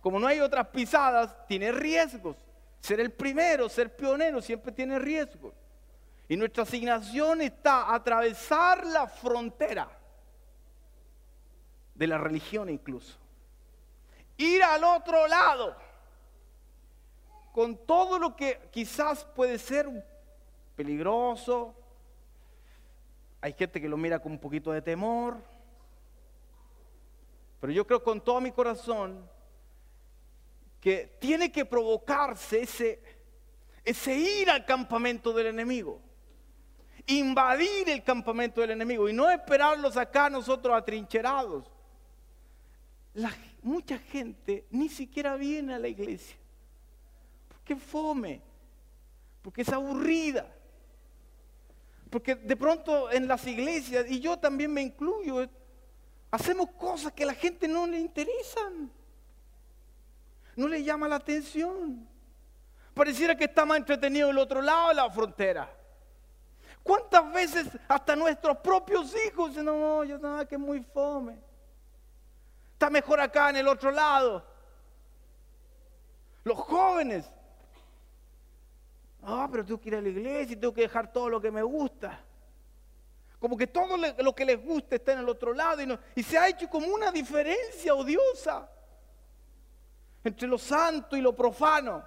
Como 0.00 0.18
no 0.18 0.26
hay 0.26 0.40
otras 0.40 0.68
pisadas, 0.68 1.34
tiene 1.46 1.72
riesgos. 1.72 2.36
Ser 2.80 3.00
el 3.00 3.10
primero, 3.10 3.68
ser 3.68 3.94
pionero, 3.94 4.40
siempre 4.40 4.72
tiene 4.72 4.98
riesgos. 4.98 5.54
Y 6.30 6.36
nuestra 6.36 6.62
asignación 6.62 7.40
está 7.40 7.92
atravesar 7.92 8.86
la 8.86 9.08
frontera 9.08 9.90
de 11.92 12.06
la 12.06 12.18
religión 12.18 12.70
incluso. 12.70 13.18
Ir 14.36 14.62
al 14.62 14.84
otro 14.84 15.26
lado 15.26 15.74
con 17.50 17.84
todo 17.84 18.16
lo 18.16 18.36
que 18.36 18.60
quizás 18.70 19.24
puede 19.24 19.58
ser 19.58 19.88
peligroso. 20.76 21.74
Hay 23.40 23.52
gente 23.54 23.80
que 23.80 23.88
lo 23.88 23.96
mira 23.96 24.20
con 24.20 24.30
un 24.30 24.38
poquito 24.38 24.70
de 24.70 24.82
temor. 24.82 25.36
Pero 27.60 27.72
yo 27.72 27.84
creo 27.84 28.04
con 28.04 28.20
todo 28.20 28.40
mi 28.40 28.52
corazón 28.52 29.28
que 30.80 31.16
tiene 31.18 31.50
que 31.50 31.64
provocarse 31.64 32.62
ese, 32.62 33.02
ese 33.84 34.14
ir 34.14 34.48
al 34.48 34.64
campamento 34.64 35.32
del 35.32 35.48
enemigo. 35.48 36.00
Invadir 37.10 37.88
el 37.88 38.02
campamento 38.02 38.60
del 38.60 38.72
enemigo 38.72 39.08
y 39.08 39.12
no 39.12 39.30
esperarlos 39.30 39.96
acá 39.96 40.30
nosotros 40.30 40.76
atrincherados. 40.76 41.70
mucha 43.62 43.98
gente 43.98 44.66
ni 44.70 44.88
siquiera 44.88 45.36
viene 45.36 45.74
a 45.74 45.78
la 45.78 45.88
iglesia. 45.88 46.36
Porque 47.48 47.76
fome. 47.76 48.40
Porque 49.42 49.62
es 49.62 49.68
aburrida. 49.70 50.46
Porque 52.10 52.34
de 52.34 52.56
pronto 52.56 53.10
en 53.10 53.28
las 53.28 53.46
iglesias, 53.46 54.06
y 54.08 54.20
yo 54.20 54.38
también 54.38 54.72
me 54.72 54.82
incluyo, 54.82 55.48
hacemos 56.30 56.70
cosas 56.72 57.12
que 57.12 57.22
a 57.22 57.26
la 57.26 57.34
gente 57.34 57.68
no 57.68 57.86
le 57.86 57.98
interesan 57.98 58.90
no 60.60 60.68
le 60.68 60.84
llama 60.84 61.08
la 61.08 61.16
atención. 61.16 62.06
Pareciera 62.94 63.36
que 63.36 63.44
está 63.44 63.64
más 63.64 63.78
entretenido 63.78 64.30
el 64.30 64.38
otro 64.38 64.60
lado 64.60 64.88
de 64.88 64.94
la 64.94 65.10
frontera. 65.10 65.70
¿Cuántas 66.90 67.32
veces 67.32 67.68
hasta 67.86 68.16
nuestros 68.16 68.56
propios 68.56 69.14
hijos 69.24 69.50
dicen, 69.50 69.66
no, 69.66 70.02
yo 70.02 70.18
nada 70.18 70.44
que 70.44 70.56
es 70.56 70.60
muy 70.60 70.82
fome. 70.82 71.38
Está 72.72 72.90
mejor 72.90 73.20
acá 73.20 73.50
en 73.50 73.58
el 73.58 73.68
otro 73.68 73.92
lado. 73.92 74.44
Los 76.42 76.58
jóvenes. 76.58 77.30
Ah, 79.22 79.46
pero 79.48 79.64
tengo 79.64 79.80
que 79.80 79.88
ir 79.88 79.94
a 79.94 80.00
la 80.00 80.08
iglesia 80.08 80.54
y 80.54 80.56
tengo 80.56 80.74
que 80.74 80.80
dejar 80.80 81.12
todo 81.12 81.28
lo 81.28 81.40
que 81.40 81.52
me 81.52 81.62
gusta. 81.62 82.24
Como 83.38 83.56
que 83.56 83.68
todo 83.68 83.96
lo 83.96 84.34
que 84.34 84.44
les 84.44 84.60
gusta 84.60 84.96
está 84.96 85.12
en 85.12 85.20
el 85.20 85.28
otro 85.28 85.54
lado 85.54 85.80
y, 85.82 85.98
y 86.16 86.24
se 86.24 86.38
ha 86.38 86.48
hecho 86.48 86.68
como 86.68 86.88
una 86.88 87.12
diferencia 87.12 87.94
odiosa 87.94 88.68
entre 90.24 90.48
lo 90.48 90.58
santo 90.58 91.16
y 91.16 91.20
lo 91.20 91.36
profano. 91.36 92.04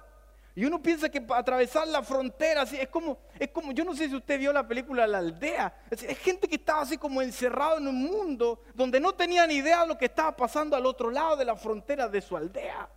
Y 0.56 0.64
uno 0.64 0.80
piensa 0.80 1.08
que 1.08 1.24
atravesar 1.30 1.88
la 1.88 2.02
frontera 2.02 2.62
es 2.62 2.88
como, 2.88 3.18
es 3.38 3.48
como, 3.48 3.72
yo 3.72 3.84
no 3.84 3.94
sé 3.94 4.08
si 4.08 4.14
usted 4.14 4.38
vio 4.38 4.52
la 4.52 4.66
película 4.66 5.04
La 5.04 5.18
Aldea, 5.18 5.82
es, 5.90 6.16
gente 6.18 6.46
que 6.46 6.54
estaba 6.54 6.82
así 6.82 6.96
como 6.96 7.20
encerrado 7.20 7.78
en 7.78 7.88
un 7.88 8.00
mundo 8.00 8.62
donde 8.72 9.00
no 9.00 9.12
tenía 9.14 9.46
ni 9.48 9.54
idea 9.54 9.80
de 9.82 9.88
lo 9.88 9.98
que 9.98 10.04
estaba 10.04 10.36
pasando 10.36 10.76
al 10.76 10.86
otro 10.86 11.10
lado 11.10 11.36
de 11.36 11.44
la 11.44 11.56
frontera 11.56 12.08
de 12.08 12.20
su 12.20 12.36
aldea. 12.36 12.88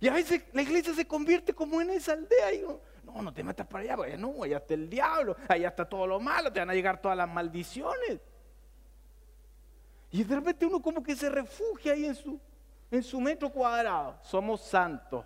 Y 0.00 0.08
a 0.08 0.12
veces 0.12 0.42
la 0.52 0.62
iglesia 0.62 0.92
se 0.92 1.06
convierte 1.06 1.54
como 1.54 1.80
en 1.80 1.90
esa 1.90 2.14
aldea 2.14 2.52
y 2.52 2.62
no, 3.04 3.22
no 3.22 3.32
te 3.32 3.44
metas 3.44 3.68
para 3.68 3.84
allá, 3.84 3.96
porque 3.96 4.18
no, 4.18 4.42
allá 4.42 4.56
está 4.56 4.74
el 4.74 4.90
diablo, 4.90 5.36
allá 5.46 5.68
está 5.68 5.88
todo 5.88 6.08
lo 6.08 6.18
malo, 6.18 6.52
te 6.52 6.58
van 6.58 6.70
a 6.70 6.74
llegar 6.74 7.00
todas 7.00 7.16
las 7.16 7.28
maldiciones. 7.28 8.18
Y 10.10 10.24
de 10.24 10.34
repente 10.34 10.66
uno 10.66 10.82
como 10.82 11.00
que 11.00 11.14
se 11.14 11.30
refugia 11.30 11.92
ahí 11.92 12.06
en 12.06 12.16
su, 12.16 12.40
en 12.90 13.04
su 13.04 13.20
metro 13.20 13.50
cuadrado. 13.50 14.18
Somos 14.22 14.62
santos. 14.62 15.24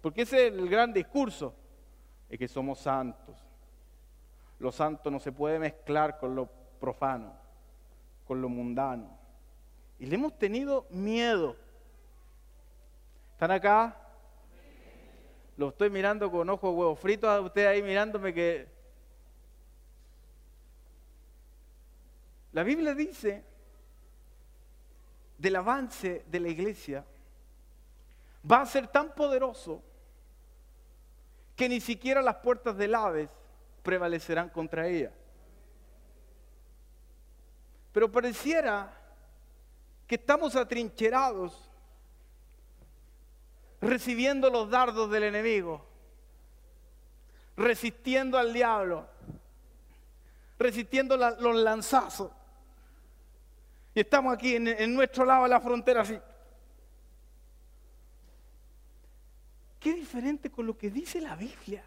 Porque 0.00 0.22
ese 0.22 0.46
es 0.46 0.52
el 0.52 0.68
gran 0.68 0.92
discurso, 0.92 1.54
es 2.28 2.38
que 2.38 2.48
somos 2.48 2.78
santos. 2.78 3.36
Lo 4.58 4.72
santo 4.72 5.10
no 5.10 5.18
se 5.18 5.32
puede 5.32 5.58
mezclar 5.58 6.18
con 6.18 6.34
lo 6.34 6.48
profano, 6.80 7.32
con 8.26 8.40
lo 8.40 8.48
mundano. 8.48 9.18
Y 9.98 10.06
le 10.06 10.14
hemos 10.14 10.38
tenido 10.38 10.86
miedo. 10.90 11.56
¿Están 13.32 13.50
acá? 13.50 13.96
Lo 15.56 15.70
estoy 15.70 15.90
mirando 15.90 16.30
con 16.30 16.48
ojos 16.48 16.74
huevos 16.74 16.98
fritos 16.98 17.28
a 17.28 17.40
usted 17.40 17.66
ahí 17.66 17.82
mirándome 17.82 18.32
que... 18.32 18.78
La 22.52 22.62
Biblia 22.62 22.94
dice 22.94 23.44
del 25.36 25.56
avance 25.56 26.24
de 26.26 26.40
la 26.40 26.48
iglesia 26.48 27.04
va 28.50 28.62
a 28.62 28.66
ser 28.66 28.88
tan 28.88 29.14
poderoso 29.14 29.82
que 31.56 31.68
ni 31.68 31.80
siquiera 31.80 32.22
las 32.22 32.36
puertas 32.36 32.76
del 32.76 32.94
Hades 32.94 33.28
prevalecerán 33.82 34.48
contra 34.48 34.86
ella. 34.86 35.12
Pero 37.92 38.10
pareciera 38.10 38.92
que 40.06 40.14
estamos 40.14 40.56
atrincherados 40.56 41.68
recibiendo 43.80 44.50
los 44.50 44.70
dardos 44.70 45.10
del 45.10 45.24
enemigo, 45.24 45.84
resistiendo 47.56 48.38
al 48.38 48.52
diablo, 48.52 49.08
resistiendo 50.58 51.16
los 51.16 51.56
lanzazos. 51.56 52.30
Y 53.94 54.00
estamos 54.00 54.32
aquí 54.32 54.56
en, 54.56 54.94
nuestro 54.94 55.24
lado 55.24 55.44
de 55.44 55.48
la 55.48 55.60
frontera 55.60 56.02
así. 56.02 56.18
Qué 59.80 59.90
diferente 60.08 60.50
con 60.50 60.66
lo 60.66 60.78
que 60.78 60.90
dice 60.90 61.20
la 61.20 61.36
Biblia. 61.36 61.84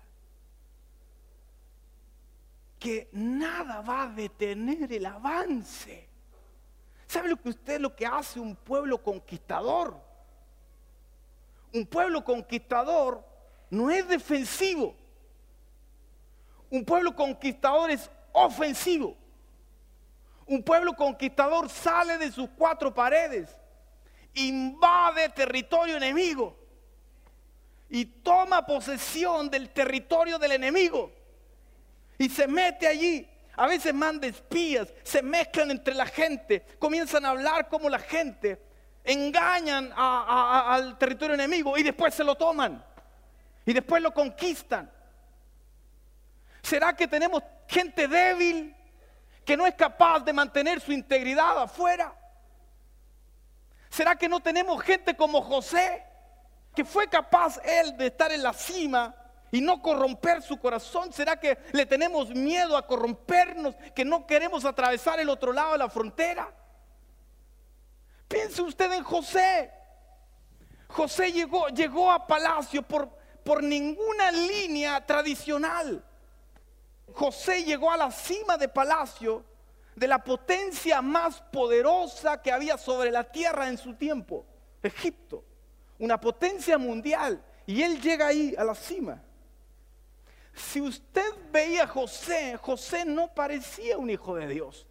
Que 2.78 3.10
nada 3.14 3.82
va 3.82 4.04
a 4.04 4.08
detener 4.10 4.94
el 4.94 5.08
avance. 5.08 6.08
¿Sabe 7.08 7.30
lo 7.30 7.38
que 7.38 7.50
usted 7.50 7.80
lo 7.80 7.96
que 7.96 8.06
hace 8.06 8.40
un 8.40 8.56
pueblo 8.56 9.02
conquistador? 9.02 10.00
Un 11.74 11.84
pueblo 11.88 12.24
conquistador 12.24 13.26
no 13.72 13.90
es 13.90 14.08
defensivo. 14.08 14.96
Un 16.70 16.86
pueblo 16.86 17.16
conquistador 17.16 17.90
es 17.90 18.08
ofensivo. 18.34 19.18
Un 20.46 20.62
pueblo 20.62 20.94
conquistador 20.94 21.70
sale 21.70 22.20
de 22.20 22.32
sus 22.32 22.50
cuatro 22.52 22.94
paredes, 22.94 23.50
invade 24.34 25.30
territorio 25.30 25.98
enemigo 25.98 26.61
y 27.92 28.06
toma 28.06 28.66
posesión 28.66 29.52
del 29.52 29.70
territorio 29.70 30.40
del 30.40 30.54
enemigo 30.54 31.12
y 32.18 32.30
se 32.30 32.48
mete 32.48 32.88
allí. 32.88 33.28
A 33.58 33.68
veces 33.68 33.94
manda 33.94 34.26
espías, 34.26 34.88
se 35.04 35.22
mezclan 35.22 35.70
entre 35.70 35.94
la 35.94 36.08
gente, 36.08 36.66
comienzan 36.80 37.26
a 37.26 37.30
hablar 37.30 37.68
como 37.68 37.90
la 37.90 38.00
gente, 38.00 38.60
engañan 39.04 39.92
al 39.96 40.98
territorio 40.98 41.36
enemigo 41.36 41.78
y 41.78 41.84
después 41.84 42.16
se 42.16 42.24
lo 42.24 42.36
toman 42.36 42.84
y 43.66 43.74
después 43.74 44.02
lo 44.02 44.14
conquistan. 44.14 44.90
¿Será 46.64 46.96
que 46.96 47.08
tenemos 47.08 47.44
gente 47.68 48.08
débil? 48.08 48.76
que 49.46 49.58
no 49.58 49.66
es 49.66 49.76
capaz 49.76 50.20
de 50.22 50.34
mantener 50.34 50.80
su 50.80 50.92
integridad 50.92 51.62
afuera? 51.62 52.14
¿Será 53.90 54.16
que 54.16 54.30
no 54.30 54.40
tenemos 54.40 54.82
gente 54.82 55.16
como 55.16 55.42
José, 55.42 56.04
que 56.76 56.86
fue 56.86 57.08
capaz 57.08 57.60
él 57.64 57.98
de 57.98 58.08
estar 58.08 58.32
en 58.32 58.44
la 58.44 58.54
cima 58.54 59.16
y 59.52 59.62
no 59.62 59.82
corromper 59.82 60.42
su 60.42 60.58
corazón? 60.58 61.12
¿Será 61.12 61.40
que 61.40 61.58
le 61.72 61.86
tenemos 61.86 62.30
miedo 62.30 62.78
a 62.78 62.88
corrompernos, 62.88 63.76
que 63.94 64.06
no 64.06 64.26
queremos 64.26 64.66
atravesar 64.66 65.20
el 65.20 65.30
otro 65.30 65.52
lado 65.54 65.74
de 65.74 65.78
la 65.80 65.90
frontera? 65.90 66.50
Piense 68.28 68.62
usted 68.62 68.92
en 68.94 69.04
José. 69.04 69.72
José 70.88 71.32
llegó, 71.32 71.68
llegó 71.70 72.12
a 72.12 72.26
palacio 72.28 72.82
por, 72.84 73.10
por 73.44 73.62
ninguna 73.62 74.32
línea 74.32 75.06
tradicional. 75.06 76.04
José 77.14 77.64
llegó 77.64 77.92
a 77.92 77.98
la 77.98 78.12
cima 78.12 78.58
de 78.58 78.70
palacio 78.70 79.46
de 79.96 80.08
la 80.08 80.24
potencia 80.24 81.02
más 81.02 81.42
poderosa 81.52 82.42
que 82.42 82.52
había 82.52 82.78
sobre 82.78 83.12
la 83.12 83.26
tierra 83.26 83.68
en 83.68 83.78
su 83.78 83.96
tiempo, 83.96 84.46
Egipto, 84.82 85.44
una 86.02 86.20
potencia 86.20 86.80
mundial, 86.80 87.42
y 87.68 87.84
él 87.84 88.02
llega 88.02 88.28
ahí 88.28 88.56
a 88.58 88.64
la 88.64 88.74
cima. 88.74 89.22
Si 90.54 90.82
usted 90.82 91.32
veía 91.52 91.84
a 91.84 91.88
José, 91.88 92.58
José 92.58 93.06
no 93.06 93.34
parecía 93.34 94.00
un 94.00 94.10
hijo 94.10 94.36
de 94.36 94.48
Dios. 94.48 94.88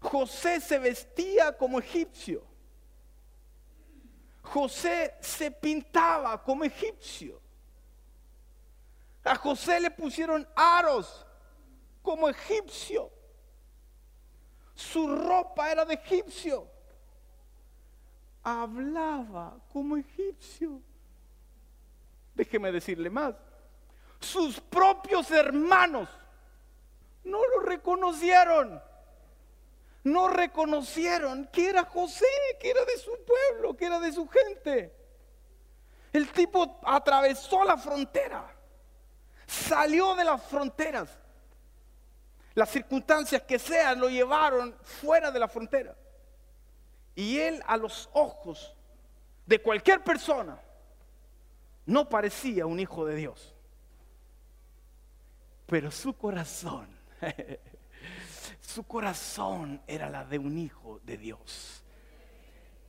José 0.00 0.60
se 0.60 0.78
vestía 0.78 1.56
como 1.56 1.78
egipcio. 1.78 2.44
José 4.42 5.14
se 5.20 5.50
pintaba 5.50 6.42
como 6.42 6.62
egipcio. 6.64 7.40
A 9.24 9.34
José 9.36 9.80
le 9.80 9.90
pusieron 9.90 10.46
aros 10.54 11.26
como 12.02 12.28
egipcio. 12.28 13.10
Su 14.74 15.08
ropa 15.08 15.72
era 15.72 15.86
de 15.86 15.94
egipcio. 15.94 16.73
Hablaba 18.44 19.56
como 19.72 19.96
egipcio. 19.96 20.80
Déjeme 22.34 22.70
decirle 22.70 23.10
más. 23.10 23.34
Sus 24.20 24.60
propios 24.60 25.30
hermanos 25.30 26.08
no 27.24 27.38
lo 27.48 27.60
reconocieron. 27.60 28.82
No 30.04 30.28
reconocieron 30.28 31.46
que 31.46 31.70
era 31.70 31.84
José, 31.84 32.26
que 32.60 32.70
era 32.70 32.84
de 32.84 32.98
su 32.98 33.12
pueblo, 33.24 33.74
que 33.74 33.86
era 33.86 33.98
de 33.98 34.12
su 34.12 34.28
gente. 34.28 34.94
El 36.12 36.30
tipo 36.30 36.78
atravesó 36.84 37.64
la 37.64 37.78
frontera, 37.78 38.54
salió 39.46 40.14
de 40.14 40.24
las 40.24 40.42
fronteras. 40.44 41.18
Las 42.54 42.70
circunstancias 42.70 43.42
que 43.42 43.58
sean 43.58 43.98
lo 43.98 44.08
llevaron 44.08 44.76
fuera 44.82 45.30
de 45.30 45.40
la 45.40 45.48
frontera. 45.48 45.96
Y 47.14 47.38
él 47.38 47.62
a 47.66 47.76
los 47.76 48.08
ojos 48.12 48.74
de 49.46 49.60
cualquier 49.60 50.02
persona 50.02 50.58
no 51.86 52.08
parecía 52.08 52.66
un 52.66 52.80
hijo 52.80 53.04
de 53.04 53.16
Dios. 53.16 53.54
Pero 55.66 55.90
su 55.90 56.14
corazón, 56.14 56.88
su 58.60 58.84
corazón 58.84 59.82
era 59.86 60.10
la 60.10 60.24
de 60.24 60.38
un 60.38 60.58
hijo 60.58 61.00
de 61.04 61.16
Dios. 61.16 61.82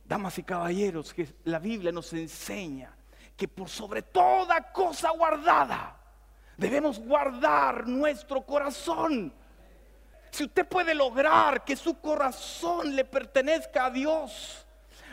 Damas 0.04 0.38
y 0.38 0.42
caballeros, 0.42 1.12
que 1.12 1.34
la 1.44 1.58
Biblia 1.58 1.92
nos 1.92 2.12
enseña 2.12 2.96
que 3.36 3.48
por 3.48 3.68
sobre 3.68 4.02
toda 4.02 4.72
cosa 4.72 5.10
guardada 5.10 6.00
debemos 6.56 6.98
guardar 6.98 7.86
nuestro 7.86 8.42
corazón. 8.42 9.32
Si 10.36 10.44
usted 10.44 10.68
puede 10.68 10.94
lograr 10.94 11.64
que 11.64 11.74
su 11.74 11.98
corazón 11.98 12.94
le 12.94 13.06
pertenezca 13.06 13.86
a 13.86 13.90
Dios, 13.90 14.66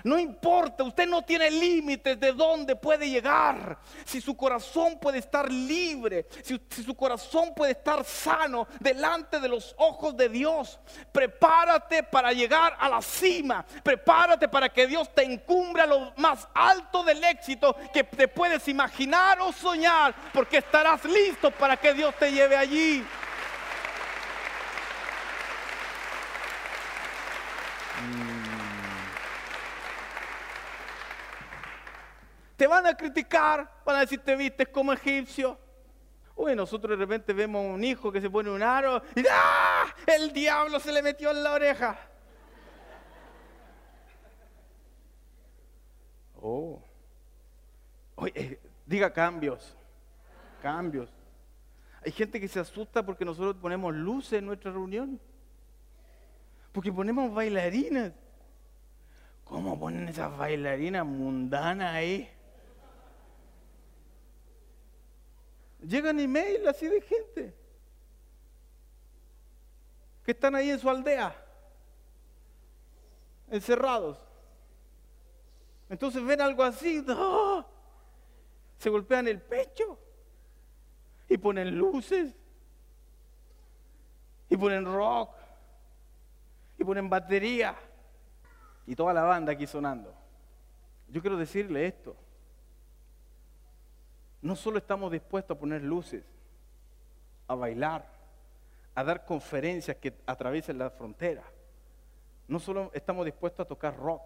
no 0.03 0.19
importa, 0.19 0.83
usted 0.83 1.07
no 1.07 1.21
tiene 1.21 1.49
límites 1.49 2.19
de 2.19 2.33
dónde 2.33 2.75
puede 2.75 3.09
llegar. 3.09 3.77
Si 4.03 4.19
su 4.19 4.35
corazón 4.35 4.99
puede 4.99 5.19
estar 5.19 5.49
libre, 5.49 6.27
si, 6.43 6.59
su 6.83 6.93
corazón 6.93 7.53
puede 7.55 7.71
estar 7.71 8.03
sano 8.03 8.67
delante 8.81 9.39
de 9.39 9.47
los 9.47 9.73
ojos 9.77 10.17
de 10.17 10.27
Dios, 10.27 10.77
prepárate 11.13 12.03
para 12.03 12.33
llegar 12.33 12.75
a 12.77 12.89
la 12.89 13.01
cima. 13.01 13.65
Prepárate 13.81 14.49
para 14.49 14.67
que 14.67 14.87
Dios 14.87 15.07
te 15.15 15.23
encumbre 15.23 15.83
a 15.83 15.87
lo 15.87 16.11
más 16.17 16.49
alto 16.53 17.01
del 17.01 17.23
éxito 17.23 17.77
que 17.93 18.03
te 18.03 18.27
puedes 18.27 18.67
imaginar 18.67 19.39
o 19.39 19.53
soñar, 19.53 20.13
porque 20.33 20.57
estarás 20.57 21.05
listo 21.05 21.49
para 21.49 21.77
que 21.77 21.93
Dios 21.93 22.13
te 22.19 22.29
lleve 22.29 22.57
allí. 22.57 23.05
Te 32.55 32.67
van 32.67 32.85
a 32.85 32.95
criticar, 32.95 33.81
van 33.85 33.95
a 33.95 33.99
decir, 34.01 34.19
te 34.19 34.35
vistes 34.35 34.67
como 34.69 34.93
egipcio. 34.93 35.57
Uy, 36.35 36.55
nosotros 36.55 36.97
de 36.97 37.05
repente 37.05 37.33
vemos 37.33 37.63
un 37.65 37.83
hijo 37.83 38.11
que 38.11 38.19
se 38.21 38.29
pone 38.29 38.49
un 38.49 38.63
aro 38.63 39.01
y 39.15 39.23
¡ah! 39.29 39.85
El 40.05 40.33
diablo 40.33 40.79
se 40.79 40.91
le 40.91 41.01
metió 41.01 41.31
en 41.31 41.43
la 41.43 41.53
oreja. 41.53 41.97
Oh. 46.41 46.81
Oye, 48.15 48.33
eh, 48.35 48.59
diga 48.85 49.13
cambios. 49.13 49.77
Cambios. 50.61 51.09
Hay 52.05 52.11
gente 52.11 52.39
que 52.39 52.47
se 52.47 52.59
asusta 52.59 53.05
porque 53.05 53.23
nosotros 53.23 53.55
ponemos 53.61 53.93
luces 53.93 54.39
en 54.39 54.45
nuestra 54.45 54.71
reunión. 54.71 55.19
Porque 56.71 56.91
ponemos 56.91 57.33
bailarinas. 57.33 58.11
¿Cómo 59.43 59.79
ponen 59.79 60.07
esas 60.07 60.35
bailarinas 60.35 61.05
mundanas 61.05 61.93
ahí? 61.93 62.29
Llegan 65.83 66.19
email 66.19 66.67
así 66.67 66.87
de 66.87 67.01
gente 67.01 67.53
que 70.23 70.31
están 70.31 70.55
ahí 70.55 70.69
en 70.69 70.79
su 70.79 70.89
aldea, 70.89 71.35
encerrados. 73.49 74.17
Entonces 75.89 76.23
ven 76.23 76.39
algo 76.39 76.63
así, 76.63 77.05
se 78.77 78.89
golpean 78.89 79.27
el 79.27 79.41
pecho 79.41 79.99
y 81.27 81.37
ponen 81.37 81.77
luces 81.77 82.33
y 84.49 84.55
ponen 84.55 84.85
rock 84.85 85.35
y 86.77 86.83
ponen 86.85 87.09
batería 87.09 87.75
y 88.87 88.95
toda 88.95 89.13
la 89.13 89.23
banda 89.23 89.51
aquí 89.51 89.67
sonando. 89.67 90.15
Yo 91.09 91.21
quiero 91.21 91.35
decirle 91.35 91.85
esto 91.87 92.15
no 94.43 94.57
solo 94.57 94.77
estamos 94.77 95.11
dispuestos 95.11 95.55
a 95.55 95.59
poner 95.59 95.81
luces, 95.81 96.23
a 97.47 97.55
bailar, 97.55 98.05
a 98.93 99.03
dar 99.03 99.25
conferencias 99.25 99.97
que 99.97 100.13
atraviesen 100.25 100.77
la 100.77 100.89
frontera. 100.89 101.43
No 102.49 102.59
solo 102.59 102.91
estamos 102.93 103.25
dispuestos 103.25 103.65
a 103.65 103.67
tocar 103.67 103.97
rock, 103.97 104.21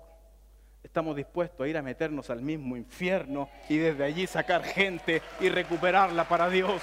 estamos 0.84 1.16
dispuestos 1.16 1.64
a 1.64 1.68
ir 1.68 1.78
a 1.78 1.84
meternos 1.84 2.32
al 2.32 2.42
mismo 2.42 2.76
infierno 2.76 3.48
y 3.70 3.78
desde 3.78 4.04
allí 4.04 4.26
sacar 4.26 4.64
gente 4.64 5.22
y 5.40 5.50
recuperarla 5.50 6.28
para 6.28 6.50
Dios. 6.50 6.82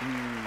Mm. 0.00 0.37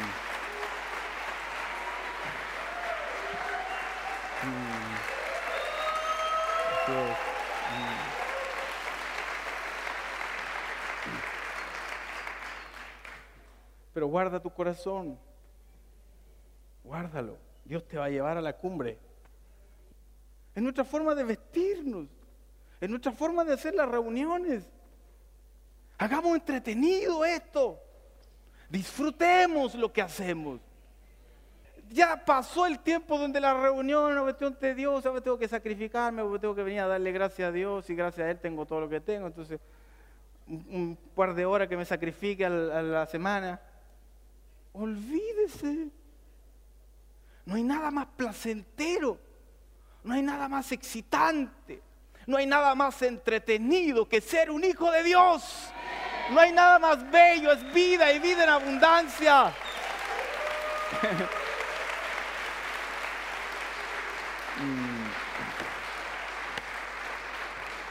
Guarda 14.21 14.39
tu 14.39 14.51
corazón. 14.51 15.17
Guárdalo. 16.83 17.37
Dios 17.65 17.87
te 17.87 17.97
va 17.97 18.05
a 18.05 18.09
llevar 18.09 18.37
a 18.37 18.41
la 18.41 18.53
cumbre. 18.53 18.99
En 20.53 20.63
nuestra 20.63 20.83
forma 20.83 21.15
de 21.15 21.23
vestirnos. 21.23 22.07
En 22.79 22.91
nuestra 22.91 23.11
forma 23.11 23.43
de 23.43 23.53
hacer 23.53 23.73
las 23.73 23.89
reuniones. 23.89 24.63
Hagamos 25.97 26.35
entretenido 26.35 27.25
esto. 27.25 27.79
Disfrutemos 28.69 29.73
lo 29.73 29.91
que 29.91 30.03
hacemos. 30.03 30.59
Ya 31.89 32.23
pasó 32.23 32.67
el 32.67 32.77
tiempo 32.77 33.17
donde 33.17 33.41
la 33.41 33.59
reunión 33.59 34.15
es 34.15 34.21
cuestión 34.21 34.55
de 34.61 34.75
Dios, 34.75 35.05
ahora 35.05 35.19
tengo 35.19 35.37
que 35.37 35.47
sacrificarme, 35.47 36.21
tengo 36.39 36.55
que 36.55 36.63
venir 36.63 36.79
a 36.79 36.87
darle 36.87 37.11
gracias 37.11 37.49
a 37.49 37.51
Dios 37.51 37.89
y 37.89 37.95
gracias 37.95 38.27
a 38.27 38.31
Él 38.31 38.39
tengo 38.39 38.65
todo 38.65 38.81
lo 38.81 38.87
que 38.87 39.01
tengo. 39.01 39.27
Entonces, 39.27 39.59
un, 40.47 40.97
par 41.15 41.33
de 41.33 41.43
horas 41.43 41.67
que 41.67 41.75
me 41.75 41.85
sacrifique 41.85 42.45
a 42.45 42.49
la 42.49 43.05
semana. 43.07 43.59
Olvídese. 44.73 45.89
No 47.45 47.55
hay 47.55 47.63
nada 47.63 47.91
más 47.91 48.07
placentero, 48.15 49.17
no 50.03 50.13
hay 50.13 50.21
nada 50.21 50.47
más 50.47 50.71
excitante, 50.71 51.81
no 52.25 52.37
hay 52.37 52.45
nada 52.45 52.75
más 52.75 53.01
entretenido 53.01 54.07
que 54.07 54.21
ser 54.21 54.51
un 54.51 54.63
hijo 54.63 54.91
de 54.91 55.03
Dios. 55.03 55.71
No 56.29 56.39
hay 56.39 56.51
nada 56.51 56.79
más 56.79 57.09
bello, 57.11 57.51
es 57.51 57.73
vida 57.73 58.13
y 58.13 58.19
vida 58.19 58.43
en 58.43 58.49
abundancia. 58.49 59.53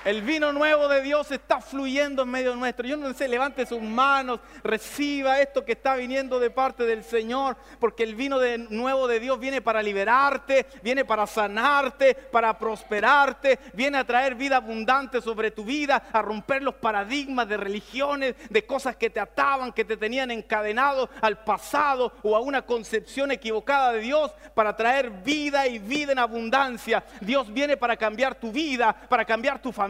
El 0.03 0.23
vino 0.23 0.51
nuevo 0.51 0.89
de 0.89 1.03
Dios 1.03 1.31
está 1.31 1.61
fluyendo 1.61 2.23
en 2.23 2.31
medio 2.31 2.57
nuestro. 2.57 2.87
Yo 2.87 2.97
no 2.97 3.13
sé, 3.13 3.29
levante 3.29 3.67
sus 3.67 3.83
manos, 3.83 4.41
reciba 4.65 5.43
esto 5.43 5.63
que 5.63 5.73
está 5.73 5.95
viniendo 5.95 6.41
de 6.41 6.49
parte 6.49 6.85
del 6.85 7.05
Señor, 7.05 7.59
porque 7.79 8.05
el 8.05 8.15
vino 8.15 8.39
nuevo 8.71 9.07
de 9.07 9.21
Dios 9.21 9.39
viene 9.39 9.61
para 9.61 9.83
liberarte, 9.83 10.65
viene 10.83 11.05
para 11.05 11.27
sanarte, 11.27 12.15
para 12.15 12.59
prosperarte, 12.59 13.59
viene 13.75 13.99
a 13.99 14.05
traer 14.05 14.37
vida 14.37 14.57
abundante 14.57 15.21
sobre 15.21 15.51
tu 15.51 15.65
vida, 15.65 16.05
a 16.15 16.23
romper 16.23 16.63
los 16.63 16.77
paradigmas 16.77 17.47
de 17.47 17.59
religiones, 17.59 18.37
de 18.49 18.65
cosas 18.65 18.97
que 18.97 19.11
te 19.11 19.21
ataban, 19.21 19.71
que 19.71 19.85
te 19.85 19.99
tenían 19.99 20.31
encadenado 20.31 21.11
al 21.21 21.45
pasado 21.45 22.15
o 22.23 22.35
a 22.35 22.41
una 22.41 22.63
concepción 22.63 23.33
equivocada 23.33 23.93
de 23.93 24.01
Dios, 24.01 24.33
para 24.55 24.75
traer 24.75 25.11
vida 25.11 25.67
y 25.67 25.79
vida 25.79 26.13
en 26.13 26.19
abundancia. 26.19 27.05
Dios 27.21 27.53
viene 27.53 27.77
para 27.77 27.99
cambiar 27.99 28.35
tu 28.35 28.51
vida, 28.51 28.95
para 28.95 29.27
cambiar 29.27 29.61
tu 29.61 29.71
familia 29.73 29.90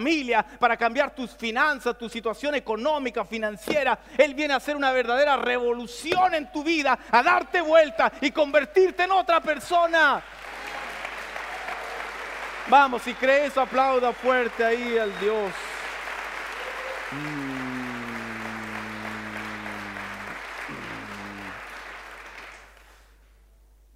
para 0.58 0.76
cambiar 0.76 1.14
tus 1.14 1.30
finanzas, 1.30 1.96
tu 1.98 2.08
situación 2.08 2.54
económica, 2.54 3.24
financiera. 3.24 3.98
Él 4.16 4.34
viene 4.34 4.54
a 4.54 4.56
hacer 4.56 4.76
una 4.76 4.92
verdadera 4.92 5.36
revolución 5.36 6.34
en 6.34 6.50
tu 6.50 6.64
vida, 6.64 6.98
a 7.10 7.22
darte 7.22 7.60
vuelta 7.60 8.12
y 8.20 8.30
convertirte 8.30 9.04
en 9.04 9.12
otra 9.12 9.40
persona. 9.40 10.22
Vamos, 12.68 13.02
si 13.02 13.14
crees, 13.14 13.56
aplauda 13.58 14.12
fuerte 14.12 14.64
ahí 14.64 14.96
al 14.96 15.18
Dios. 15.18 15.52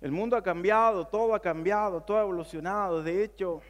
El 0.00 0.10
mundo 0.10 0.36
ha 0.36 0.42
cambiado, 0.42 1.06
todo 1.06 1.34
ha 1.34 1.40
cambiado, 1.40 2.02
todo 2.02 2.18
ha 2.18 2.22
evolucionado. 2.22 3.02
De 3.02 3.24
hecho, 3.24 3.62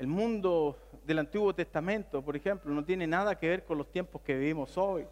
el 0.00 0.06
mundo 0.06 0.78
del 1.04 1.18
Antiguo 1.18 1.54
Testamento, 1.54 2.22
por 2.22 2.34
ejemplo, 2.34 2.72
no 2.72 2.82
tiene 2.82 3.06
nada 3.06 3.38
que 3.38 3.50
ver 3.50 3.66
con 3.66 3.76
los 3.76 3.92
tiempos 3.92 4.22
que 4.22 4.34
vivimos 4.34 4.78
hoy. 4.78 5.06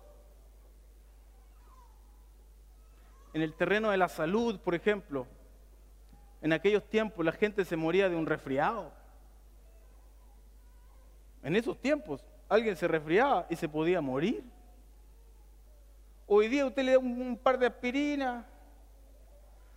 En 3.35 3.43
el 3.43 3.53
terreno 3.53 3.91
de 3.91 3.99
la 3.99 4.09
salud, 4.09 4.59
por 4.61 4.75
ejemplo, 4.75 5.27
en 6.41 6.55
aquellos 6.55 6.83
tiempos 6.89 7.23
la 7.23 7.33
gente 7.33 7.67
se 7.67 7.77
moría 7.77 8.09
de 8.09 8.17
un 8.17 8.25
resfriado. 8.25 8.91
En 11.43 11.55
esos 11.55 11.79
tiempos 11.79 12.25
alguien 12.49 12.75
se 12.75 12.89
resfriaba 12.89 13.47
y 13.51 13.57
se 13.57 13.69
podía 13.69 14.01
morir. 14.01 14.43
Hoy 16.27 16.49
día 16.49 16.65
usted 16.65 16.83
le 16.83 16.93
da 16.93 16.99
un, 16.99 17.37
par 17.37 17.59
de 17.59 17.67
aspirinas, 17.67 18.47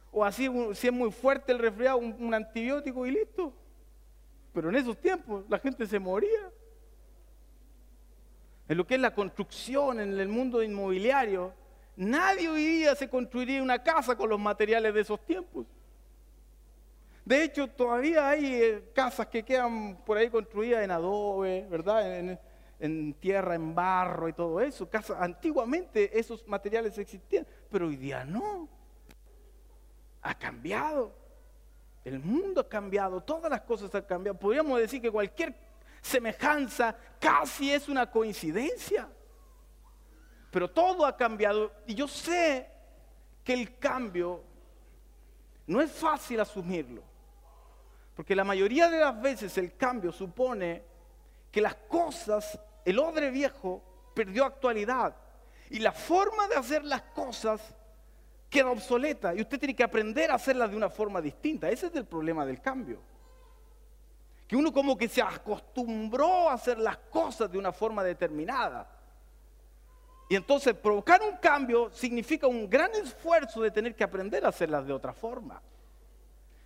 o 0.09 0.23
así, 0.23 0.49
si 0.73 0.87
es 0.87 0.93
muy 0.93 1.11
fuerte 1.11 1.51
el 1.51 1.59
resfriado, 1.59 1.97
un, 1.97 2.33
antibiótico 2.33 3.05
y 3.05 3.11
listo. 3.11 3.53
Pero 4.53 4.69
en 4.69 4.75
esos 4.75 4.97
tiempos 4.99 5.45
la 5.49 5.59
gente 5.59 5.85
se 5.85 5.99
moría. 5.99 6.51
En 8.67 8.77
lo 8.77 8.87
que 8.87 8.95
es 8.95 9.01
la 9.01 9.13
construcción, 9.13 9.99
en 9.99 10.19
el 10.19 10.27
mundo 10.27 10.63
inmobiliario, 10.63 11.53
nadie 11.95 12.47
hoy 12.47 12.65
día 12.65 12.95
se 12.95 13.09
construiría 13.09 13.61
una 13.61 13.83
casa 13.83 14.15
con 14.15 14.29
los 14.29 14.39
materiales 14.39 14.93
de 14.93 15.01
esos 15.01 15.19
tiempos. 15.25 15.65
De 17.25 17.43
hecho, 17.43 17.67
todavía 17.67 18.29
hay 18.29 18.55
eh, 18.55 18.91
casas 18.93 19.27
que 19.27 19.43
quedan 19.43 19.97
por 20.05 20.17
ahí 20.17 20.29
construidas 20.29 20.83
en 20.83 20.91
adobe, 20.91 21.67
¿verdad? 21.69 22.17
En, 22.17 22.39
en 22.79 23.13
tierra, 23.13 23.55
en 23.55 23.75
barro 23.75 24.27
y 24.27 24.33
todo 24.33 24.59
eso. 24.59 24.89
antiguamente 25.19 26.17
esos 26.17 26.45
materiales 26.47 26.97
existían, 26.97 27.45
pero 27.69 27.87
hoy 27.87 27.95
día 27.95 28.25
no. 28.25 28.67
Ha 30.23 30.37
cambiado. 30.37 31.20
El 32.03 32.19
mundo 32.19 32.61
ha 32.61 32.69
cambiado, 32.69 33.21
todas 33.21 33.51
las 33.51 33.61
cosas 33.61 33.93
han 33.93 34.03
cambiado. 34.03 34.37
Podríamos 34.37 34.79
decir 34.79 35.01
que 35.01 35.11
cualquier 35.11 35.55
semejanza 36.01 36.95
casi 37.19 37.71
es 37.71 37.87
una 37.87 38.09
coincidencia. 38.09 39.07
Pero 40.51 40.69
todo 40.69 41.05
ha 41.05 41.15
cambiado 41.15 41.71
y 41.85 41.95
yo 41.95 42.07
sé 42.07 42.69
que 43.43 43.53
el 43.53 43.77
cambio 43.77 44.43
no 45.67 45.81
es 45.81 45.91
fácil 45.91 46.39
asumirlo. 46.39 47.03
Porque 48.15 48.35
la 48.35 48.43
mayoría 48.43 48.89
de 48.89 48.99
las 48.99 49.21
veces 49.21 49.57
el 49.57 49.75
cambio 49.77 50.11
supone 50.11 50.83
que 51.51 51.61
las 51.61 51.75
cosas 51.75 52.59
el 52.83 52.99
odre 52.99 53.29
viejo 53.29 53.81
perdió 54.13 54.45
actualidad 54.45 55.15
y 55.69 55.79
la 55.79 55.91
forma 55.91 56.47
de 56.47 56.55
hacer 56.55 56.83
las 56.83 57.01
cosas 57.03 57.75
queda 58.51 58.69
obsoleta 58.69 59.33
y 59.33 59.41
usted 59.41 59.57
tiene 59.57 59.73
que 59.73 59.83
aprender 59.83 60.29
a 60.29 60.35
hacerlas 60.35 60.69
de 60.69 60.75
una 60.75 60.89
forma 60.89 61.21
distinta. 61.21 61.69
Ese 61.69 61.87
es 61.87 61.95
el 61.95 62.05
problema 62.05 62.45
del 62.45 62.61
cambio. 62.61 63.01
Que 64.45 64.57
uno 64.57 64.73
como 64.73 64.97
que 64.97 65.07
se 65.07 65.21
acostumbró 65.21 66.49
a 66.49 66.53
hacer 66.53 66.77
las 66.77 66.97
cosas 66.97 67.49
de 67.49 67.57
una 67.57 67.71
forma 67.71 68.03
determinada. 68.03 68.87
Y 70.29 70.35
entonces 70.35 70.73
provocar 70.73 71.21
un 71.21 71.37
cambio 71.37 71.89
significa 71.91 72.45
un 72.45 72.69
gran 72.69 72.91
esfuerzo 72.93 73.61
de 73.61 73.71
tener 73.71 73.95
que 73.95 74.03
aprender 74.03 74.45
a 74.45 74.49
hacerlas 74.49 74.85
de 74.85 74.93
otra 74.93 75.13
forma. 75.13 75.61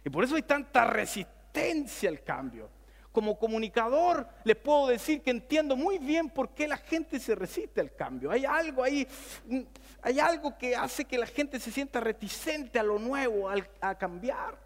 Y 0.04 0.10
por 0.10 0.24
eso 0.24 0.36
hay 0.36 0.44
tanta 0.44 0.86
resistencia 0.86 2.10
al 2.10 2.24
cambio 2.24 2.75
como 3.16 3.40
comunicador 3.40 4.28
les 4.44 4.58
puedo 4.58 4.88
decir 4.88 5.22
que 5.22 5.32
entiendo 5.32 5.78
muy 5.78 6.00
bien 6.00 6.30
por 6.30 6.50
qué 6.50 6.68
la 6.68 6.76
gente 6.76 7.18
se 7.18 7.34
resiste 7.34 7.80
al 7.80 7.96
cambio. 7.96 8.30
Hay 8.30 8.44
algo 8.44 8.84
ahí, 8.84 9.08
hay 10.02 10.20
algo 10.20 10.58
que 10.58 10.76
hace 10.76 11.06
que 11.06 11.18
la 11.18 11.26
gente 11.26 11.58
se 11.62 11.72
sienta 11.72 12.02
reticente 12.02 12.78
a 12.78 12.84
lo 12.84 13.00
nuevo, 13.00 13.50
a 13.80 13.96
cambiar. 13.96 14.60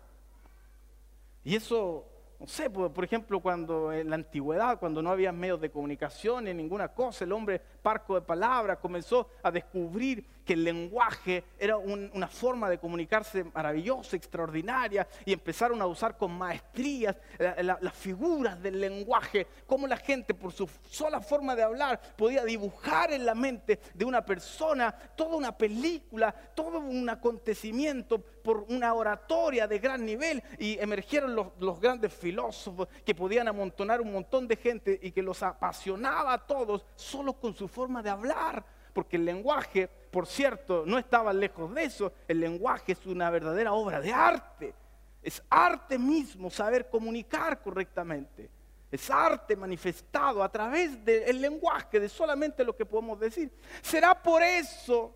Y 1.43 1.55
eso 1.55 2.07
no 2.39 2.47
sé, 2.47 2.69
por 2.69 3.03
ejemplo, 3.03 3.41
cuando 3.41 3.91
en 3.91 4.09
la 4.09 4.15
antigüedad, 4.15 4.79
cuando 4.79 5.01
no 5.01 5.11
había 5.11 5.33
medios 5.33 5.59
de 5.59 5.69
comunicación 5.69 6.45
ni 6.45 6.53
ninguna 6.53 6.87
cosa, 6.87 7.25
el 7.25 7.33
hombre 7.33 7.61
parco 7.81 8.15
de 8.15 8.21
palabras 8.21 8.77
comenzó 8.79 9.29
a 9.43 9.51
descubrir 9.51 10.25
que 10.49 10.53
el 10.53 10.63
lenguaje 10.63 11.43
era 11.59 11.77
una 11.77 12.27
forma 12.27 12.71
de 12.71 12.79
comunicarse 12.79 13.43
maravillosa, 13.43 14.15
extraordinaria, 14.15 15.07
y 15.23 15.31
empezaron 15.31 15.79
a 15.79 15.85
usar 15.85 16.17
con 16.17 16.31
maestrías 16.31 17.15
las 17.37 17.93
figuras 17.93 18.59
del 18.59 18.81
lenguaje, 18.81 19.45
cómo 19.67 19.85
la 19.85 19.97
gente 19.97 20.33
por 20.33 20.51
su 20.51 20.67
sola 20.89 21.21
forma 21.21 21.55
de 21.55 21.61
hablar 21.61 22.01
podía 22.17 22.43
dibujar 22.43 23.13
en 23.13 23.27
la 23.27 23.35
mente 23.35 23.79
de 23.93 24.05
una 24.05 24.25
persona 24.25 24.91
toda 24.91 25.35
una 25.35 25.55
película, 25.55 26.33
todo 26.55 26.79
un 26.79 27.07
acontecimiento 27.07 28.19
por 28.19 28.65
una 28.69 28.95
oratoria 28.95 29.67
de 29.67 29.77
gran 29.77 30.03
nivel, 30.03 30.41
y 30.57 30.79
emergieron 30.79 31.35
los, 31.35 31.79
grandes 31.79 32.11
filósofos 32.11 32.87
que 33.05 33.13
podían 33.13 33.47
amontonar 33.47 34.01
un 34.01 34.11
montón 34.11 34.47
de 34.47 34.55
gente 34.55 34.99
y 35.01 35.11
que 35.11 35.21
los 35.21 35.43
apasionaba 35.43 36.33
a 36.33 36.47
todos 36.47 36.87
solo 36.95 37.33
con 37.33 37.53
su 37.53 37.67
forma 37.69 38.03
de 38.03 38.09
hablar. 38.09 38.65
Porque 38.93 39.17
el 39.17 39.25
lenguaje, 39.25 39.87
por 39.87 40.27
cierto, 40.27 40.83
no 40.85 40.97
estaba 40.97 41.31
lejos 41.31 41.73
de 41.73 41.83
eso. 41.83 42.11
El 42.27 42.39
lenguaje 42.39 42.91
es 42.93 43.05
una 43.05 43.29
verdadera 43.29 43.73
obra 43.73 44.01
de 44.01 44.11
arte. 44.11 44.73
Es 45.21 45.41
arte 45.49 45.97
mismo 45.97 46.49
saber 46.49 46.89
comunicar 46.89 47.61
correctamente. 47.61 48.49
Es 48.91 49.09
arte 49.11 49.55
manifestado 49.55 50.43
a 50.43 50.51
través 50.51 51.03
del 51.05 51.39
lenguaje, 51.39 51.99
de 51.99 52.09
solamente 52.09 52.63
lo 52.63 52.75
que 52.75 52.85
podemos 52.85 53.19
decir. 53.19 53.51
Será 53.81 54.19
por 54.19 54.41
eso 54.41 55.13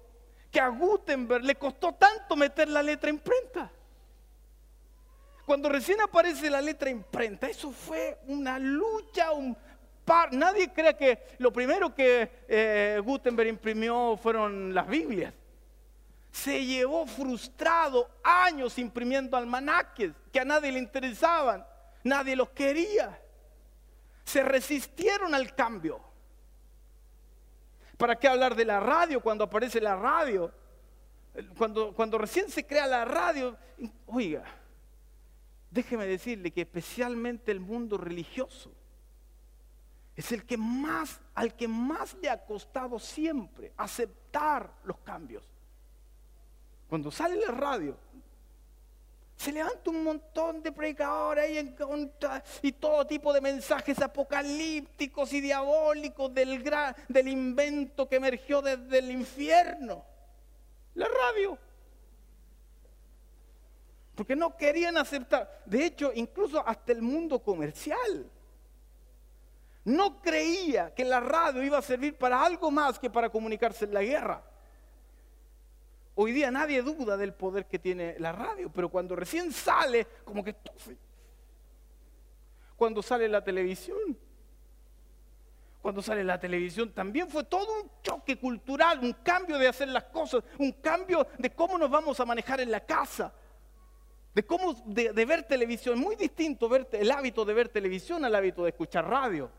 que 0.52 0.60
a 0.60 0.68
Gutenberg 0.68 1.44
le 1.44 1.56
costó 1.56 1.94
tanto 1.94 2.36
meter 2.36 2.68
la 2.70 2.84
letra 2.84 3.10
imprenta. 3.10 3.72
Cuando 5.46 5.68
recién 5.68 6.00
aparece 6.00 6.50
la 6.50 6.62
letra 6.62 6.90
imprenta, 6.90 7.48
eso 7.48 7.72
fue 7.72 8.20
una 8.28 8.60
lucha, 8.60 9.32
un 9.32 9.58
Nadie 10.32 10.72
cree 10.74 10.96
que 10.96 11.36
lo 11.38 11.52
primero 11.54 11.94
que 11.96 12.44
eh, 12.48 13.02
Gutenberg 13.04 13.48
imprimió 13.48 14.18
fueron 14.18 14.74
las 14.74 14.88
Biblias. 14.88 15.34
Se 16.32 16.66
llevó 16.66 17.06
frustrado 17.06 18.10
años 18.24 18.78
imprimiendo 18.80 19.38
almanaques 19.38 20.12
que 20.32 20.40
a 20.40 20.46
nadie 20.46 20.72
le 20.72 20.80
interesaban, 20.80 21.66
nadie 22.04 22.36
los 22.36 22.50
quería. 22.50 23.20
Se 24.26 24.44
resistieron 24.44 25.34
al 25.36 25.56
cambio. 25.56 26.02
¿Para 27.98 28.18
qué 28.18 28.28
hablar 28.28 28.56
de 28.56 28.66
la 28.66 28.80
radio 28.80 29.22
cuando 29.22 29.46
aparece 29.46 29.80
la 29.80 29.96
radio? 29.96 30.52
Cuando, 31.58 31.94
cuando 31.94 32.18
recién 32.18 32.50
se 32.50 32.66
crea 32.66 32.88
la 32.88 33.06
radio, 33.06 33.56
oiga, 34.08 34.44
déjeme 35.72 36.06
decirle 36.08 36.52
que 36.52 36.62
especialmente 36.62 37.52
el 37.52 37.60
mundo 37.60 37.98
religioso 37.98 38.72
es 40.16 40.32
el 40.32 40.46
que 40.46 40.58
más, 40.58 41.20
al 41.34 41.56
que 41.56 41.68
más 41.68 42.16
le 42.22 42.30
ha 42.30 42.46
costado 42.46 43.00
siempre 43.00 43.74
aceptar 43.78 44.72
los 44.84 44.98
cambios. 45.00 45.44
Cuando 46.88 47.10
sale 47.10 47.36
la 47.38 47.52
radio, 47.52 47.98
se 49.36 49.52
levanta 49.52 49.90
un 49.90 50.04
montón 50.04 50.62
de 50.62 50.72
predicadores 50.72 51.72
contra 51.72 52.44
y 52.62 52.72
todo 52.74 53.06
tipo 53.08 53.34
de 53.34 53.42
mensajes 53.42 54.00
apocalípticos 54.02 55.34
y 55.34 55.42
diabólicos 55.42 56.34
del, 56.34 56.64
del 57.10 57.28
invento 57.28 58.08
que 58.08 58.18
emergió 58.18 58.62
desde 58.62 59.00
el 59.00 59.12
infierno. 59.12 60.06
La 60.94 61.08
radio 61.08 61.58
porque 64.16 64.36
no 64.36 64.56
querían 64.56 64.98
aceptar. 64.98 65.64
De 65.66 65.86
hecho, 65.86 66.12
incluso 66.14 66.66
hasta 66.66 66.92
el 66.92 67.02
mundo 67.02 67.40
comercial 67.40 68.30
no 69.86 70.22
creía 70.22 70.94
que 70.94 71.04
la 71.04 71.20
radio 71.20 71.64
iba 71.64 71.78
a 71.78 71.82
servir 71.82 72.18
para 72.18 72.44
algo 72.44 72.72
más 72.72 73.00
que 73.00 73.10
para 73.10 73.30
comunicarse 73.30 73.86
en 73.86 73.94
la 73.94 74.02
guerra. 74.02 74.44
Hoy 76.16 76.32
día 76.32 76.52
nadie 76.52 76.82
duda 76.82 77.18
del 77.18 77.34
poder 77.34 77.66
que 77.66 77.80
tiene 77.80 78.16
la 78.20 78.32
radio, 78.32 78.72
pero 78.72 78.90
cuando 78.90 79.16
recién 79.16 79.52
sale, 79.52 80.06
como 80.24 80.44
que 80.44 80.56
Cuando 82.76 83.02
sale 83.02 83.28
la 83.28 83.44
televisión, 83.44 84.18
cuando 85.82 86.02
sale 86.02 86.24
la 86.24 86.40
televisión 86.40 86.92
también 86.92 87.30
fue 87.30 87.44
todo 87.44 87.82
un 87.82 87.92
choque 88.02 88.38
cultural, 88.38 89.00
un 89.00 89.14
cambio 89.24 89.58
de 89.58 89.68
hacer 89.68 89.90
las 89.90 90.06
cosas, 90.06 90.44
un 90.60 90.72
cambio 90.74 91.28
de 91.38 91.50
cómo 91.50 91.78
nos 91.78 91.90
vamos 91.90 92.20
a 92.20 92.26
manejar 92.26 92.62
en 92.62 92.72
la 92.72 92.86
casa 92.86 93.34
de 94.34 94.44
cómo 94.44 94.74
de, 94.86 95.26
ver 95.26 95.44
televisión. 95.44 96.00
Muy 96.00 96.16
distinto 96.16 96.68
ver, 96.68 96.88
el 96.94 97.12
hábito 97.12 97.46
de 97.46 97.54
ver 97.54 97.70
televisión 97.70 98.26
al 98.26 98.36
hábito 98.36 98.64
de 98.64 98.70
escuchar 98.70 99.08
radio. 99.08 99.50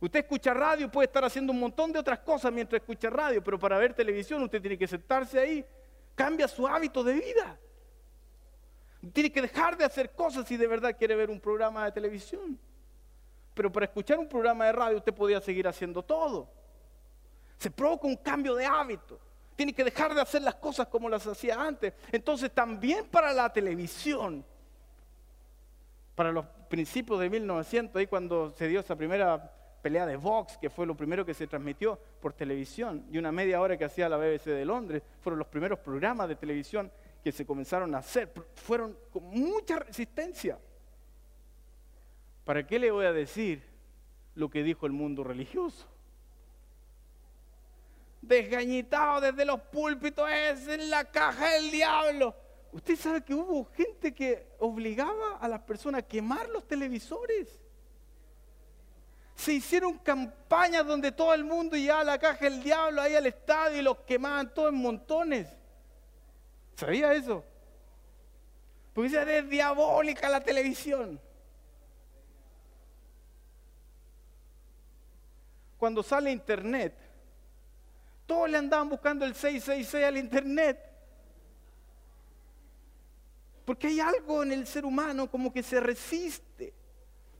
Usted 0.00 0.20
escucha 0.20 0.54
radio 0.54 0.90
puede 0.90 1.06
estar 1.06 1.24
haciendo 1.24 1.52
un 1.52 1.58
montón 1.58 1.92
de 1.92 1.98
otras 1.98 2.20
cosas 2.20 2.52
mientras 2.52 2.80
escucha 2.80 3.10
radio, 3.10 3.42
pero 3.42 3.58
para 3.58 3.78
ver 3.78 3.94
televisión 3.94 4.42
usted 4.42 4.60
tiene 4.60 4.78
que 4.78 4.86
sentarse 4.86 5.40
ahí. 5.40 5.64
Cambia 6.14 6.46
su 6.46 6.66
hábito 6.68 7.02
de 7.02 7.14
vida. 7.14 7.58
Tiene 9.12 9.32
que 9.32 9.42
dejar 9.42 9.76
de 9.76 9.84
hacer 9.84 10.12
cosas 10.12 10.46
si 10.46 10.56
de 10.56 10.66
verdad 10.66 10.96
quiere 10.96 11.16
ver 11.16 11.30
un 11.30 11.40
programa 11.40 11.84
de 11.84 11.92
televisión. 11.92 12.58
pero 13.54 13.72
para 13.72 13.86
escuchar 13.86 14.20
un 14.20 14.28
programa 14.28 14.66
de 14.66 14.72
radio 14.72 14.98
usted 14.98 15.12
podía 15.12 15.40
seguir 15.40 15.66
haciendo 15.66 16.00
todo. 16.04 16.48
Se 17.56 17.68
provoca 17.68 18.06
un 18.06 18.14
cambio 18.14 18.54
de 18.54 18.64
hábito. 18.64 19.18
Tiene 19.56 19.72
que 19.72 19.82
dejar 19.82 20.14
de 20.14 20.20
hacer 20.20 20.42
las 20.42 20.54
cosas 20.54 20.86
como 20.86 21.08
las 21.08 21.26
hacía 21.26 21.60
antes. 21.60 21.92
Entonces 22.12 22.52
también 22.52 23.08
para 23.08 23.32
la 23.32 23.52
televisión, 23.52 24.44
para 26.14 26.30
los 26.30 26.46
principios 26.68 27.18
de 27.18 27.28
1900, 27.28 27.96
ahí 27.96 28.06
cuando 28.06 28.50
se 28.50 28.68
dio 28.68 28.78
esa 28.78 28.94
primera 28.94 29.57
pelea 29.82 30.06
de 30.06 30.16
Vox, 30.16 30.58
que 30.58 30.70
fue 30.70 30.86
lo 30.86 30.96
primero 30.96 31.24
que 31.24 31.34
se 31.34 31.46
transmitió 31.46 31.98
por 32.20 32.32
televisión, 32.32 33.06
y 33.10 33.18
una 33.18 33.32
media 33.32 33.60
hora 33.60 33.76
que 33.76 33.84
hacía 33.84 34.08
la 34.08 34.16
BBC 34.16 34.46
de 34.46 34.64
Londres, 34.64 35.02
fueron 35.20 35.38
los 35.38 35.48
primeros 35.48 35.78
programas 35.78 36.28
de 36.28 36.36
televisión 36.36 36.90
que 37.22 37.32
se 37.32 37.46
comenzaron 37.46 37.94
a 37.94 37.98
hacer. 37.98 38.32
Fueron 38.54 38.96
con 39.10 39.24
mucha 39.24 39.78
resistencia. 39.78 40.58
¿Para 42.44 42.66
qué 42.66 42.78
le 42.78 42.90
voy 42.90 43.06
a 43.06 43.12
decir 43.12 43.62
lo 44.34 44.48
que 44.48 44.62
dijo 44.62 44.86
el 44.86 44.92
mundo 44.92 45.24
religioso? 45.24 45.86
desgañitado 48.28 49.20
desde 49.20 49.44
los 49.44 49.60
púlpitos, 49.60 50.28
es 50.30 50.68
en 50.68 50.90
la 50.90 51.04
caja 51.04 51.48
del 51.54 51.70
diablo. 51.70 52.34
Usted 52.72 52.96
sabe 52.96 53.22
que 53.22 53.34
hubo 53.34 53.64
gente 53.72 54.14
que 54.14 54.46
obligaba 54.58 55.38
a 55.40 55.48
las 55.48 55.62
personas 55.62 56.00
a 56.00 56.06
quemar 56.06 56.48
los 56.50 56.66
televisores. 56.66 57.60
Se 59.38 59.52
hicieron 59.52 59.96
campañas 59.98 60.84
donde 60.84 61.12
todo 61.12 61.32
el 61.32 61.44
mundo 61.44 61.76
iba 61.76 62.00
a 62.00 62.02
la 62.02 62.18
caja 62.18 62.46
del 62.46 62.60
diablo, 62.60 63.00
ahí 63.00 63.14
al 63.14 63.24
estadio 63.24 63.78
y 63.78 63.82
los 63.82 63.98
quemaban 63.98 64.52
todos 64.52 64.72
en 64.72 64.80
montones. 64.80 65.46
¿Sabía 66.74 67.14
eso? 67.14 67.44
Porque 68.92 69.38
es 69.38 69.48
diabólica 69.48 70.28
la 70.28 70.40
televisión. 70.40 71.20
Cuando 75.78 76.02
sale 76.02 76.32
internet, 76.32 76.98
todos 78.26 78.50
le 78.50 78.58
andaban 78.58 78.88
buscando 78.88 79.24
el 79.24 79.36
666 79.36 80.04
al 80.04 80.16
internet. 80.16 80.80
Porque 83.64 83.86
hay 83.86 84.00
algo 84.00 84.42
en 84.42 84.50
el 84.50 84.66
ser 84.66 84.84
humano 84.84 85.30
como 85.30 85.52
que 85.52 85.62
se 85.62 85.78
resiste 85.78 86.74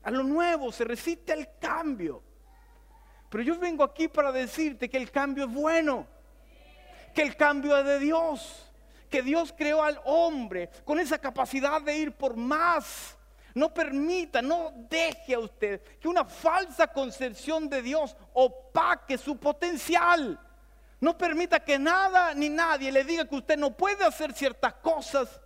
a 0.03 0.11
lo 0.11 0.23
nuevo, 0.23 0.71
se 0.71 0.83
resiste 0.83 1.33
al 1.33 1.57
cambio. 1.59 2.23
Pero 3.29 3.43
yo 3.43 3.59
vengo 3.59 3.83
aquí 3.83 4.07
para 4.07 4.31
decirte 4.31 4.89
que 4.89 4.97
el 4.97 5.11
cambio 5.11 5.45
es 5.45 5.53
bueno, 5.53 6.07
que 7.13 7.21
el 7.21 7.35
cambio 7.35 7.77
es 7.77 7.85
de 7.85 7.99
Dios, 7.99 8.71
que 9.09 9.21
Dios 9.21 9.53
creó 9.55 9.83
al 9.83 9.99
hombre 10.05 10.69
con 10.85 10.99
esa 10.99 11.19
capacidad 11.19 11.81
de 11.81 11.97
ir 11.97 12.11
por 12.13 12.35
más. 12.35 13.15
No 13.53 13.73
permita, 13.73 14.41
no 14.41 14.71
deje 14.89 15.33
a 15.33 15.39
usted 15.39 15.81
que 15.99 16.07
una 16.07 16.25
falsa 16.25 16.87
concepción 16.87 17.67
de 17.67 17.81
Dios 17.81 18.15
opaque 18.33 19.17
su 19.17 19.37
potencial. 19.37 20.39
No 21.01 21.17
permita 21.17 21.59
que 21.63 21.79
nada 21.79 22.33
ni 22.33 22.49
nadie 22.49 22.91
le 22.91 23.03
diga 23.03 23.25
que 23.25 23.35
usted 23.35 23.57
no 23.57 23.75
puede 23.75 24.03
hacer 24.03 24.33
ciertas 24.33 24.73
cosas. 24.75 25.41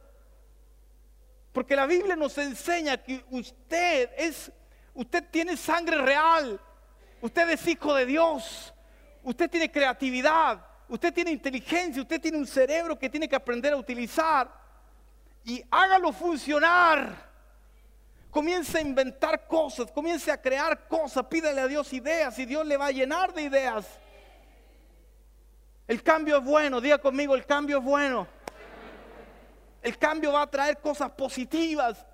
Porque 1.54 1.76
la 1.76 1.86
Biblia 1.86 2.16
nos 2.16 2.38
enseña 2.39 2.98
que 2.98 3.24
usted 3.30 4.10
es, 4.18 4.52
usted 4.96 5.24
tiene 5.30 5.56
sangre 5.56 5.98
real. 6.02 6.60
Usted 7.22 7.50
es 7.52 7.66
hijo 7.68 7.94
de 7.94 8.08
Dios. 8.08 8.74
Usted 9.22 9.50
tiene 9.50 9.72
creatividad. 9.72 10.66
Usted 10.89 11.13
tiene 11.13 11.32
inteligencia. 11.32 12.02
Usted 12.02 12.20
tiene 12.20 12.39
un 12.39 12.48
cerebro 12.48 12.98
que 12.98 13.10
tiene 13.10 13.30
que 13.30 13.36
aprender 13.36 13.72
a 13.72 13.78
utilizar. 13.78 14.52
Y 15.46 15.63
hágalo 15.70 16.12
funcionar. 16.12 17.32
Comience 18.32 18.76
a 18.76 18.82
inventar 18.82 19.48
cosas. 19.48 19.92
Comience 19.92 20.32
a 20.32 20.42
crear 20.42 20.88
cosas. 20.88 21.24
Pídale 21.28 21.62
a 21.62 21.68
Dios 21.68 21.94
ideas 21.94 22.38
y 22.39 22.46
Dios 22.46 22.66
le 22.66 22.78
va 22.78 22.88
a 22.88 22.92
llenar 22.92 23.32
de 23.32 23.44
ideas. 23.44 23.86
El 25.88 26.02
cambio 26.02 26.38
es 26.38 26.44
bueno, 26.44 26.82
diga 26.82 26.98
conmigo, 26.98 27.36
el 27.36 27.46
cambio 27.46 27.78
es 27.78 27.84
bueno. 27.84 28.28
El 29.84 29.98
cambio 29.98 30.32
va 30.32 30.43
a 30.43 30.50
traer 30.50 30.80
cosas 30.80 31.12
positivas. 31.12 32.06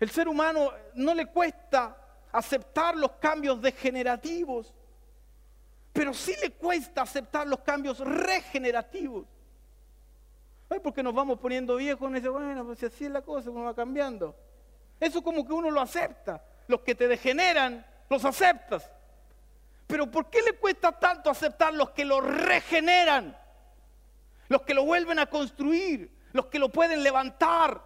El 0.00 0.10
ser 0.10 0.26
humano 0.26 0.72
no 0.94 1.14
le 1.14 1.26
cuesta 1.26 1.96
aceptar 2.32 2.96
los 2.96 3.12
cambios 3.12 3.62
degenerativos, 3.62 4.74
pero 5.92 6.12
sí 6.12 6.34
le 6.42 6.50
cuesta 6.50 7.02
aceptar 7.02 7.46
los 7.46 7.60
cambios 7.60 8.00
regenerativos. 8.00 9.26
Ay, 10.68 10.80
porque 10.80 11.02
nos 11.02 11.14
vamos 11.14 11.38
poniendo 11.38 11.76
viejos 11.76 12.10
y 12.10 12.14
dice, 12.14 12.28
bueno, 12.28 12.64
pues 12.64 12.82
así 12.82 13.04
es 13.04 13.10
la 13.12 13.22
cosa, 13.22 13.50
uno 13.50 13.64
va 13.64 13.74
cambiando. 13.74 14.34
Eso 14.98 15.22
como 15.22 15.46
que 15.46 15.52
uno 15.52 15.70
lo 15.70 15.80
acepta. 15.80 16.42
Los 16.66 16.80
que 16.80 16.94
te 16.96 17.06
degeneran, 17.06 17.86
los 18.08 18.24
aceptas. 18.24 18.90
Pero 19.86 20.10
¿por 20.10 20.30
qué 20.30 20.42
le 20.42 20.54
cuesta 20.54 20.90
tanto 20.90 21.30
aceptar 21.30 21.74
los 21.74 21.90
que 21.90 22.04
lo 22.04 22.20
regeneran? 22.20 23.36
Los 24.52 24.62
que 24.64 24.74
lo 24.74 24.84
vuelven 24.84 25.18
a 25.18 25.24
construir, 25.24 26.10
los 26.32 26.44
que 26.48 26.58
lo 26.58 26.68
pueden 26.68 27.02
levantar, 27.02 27.80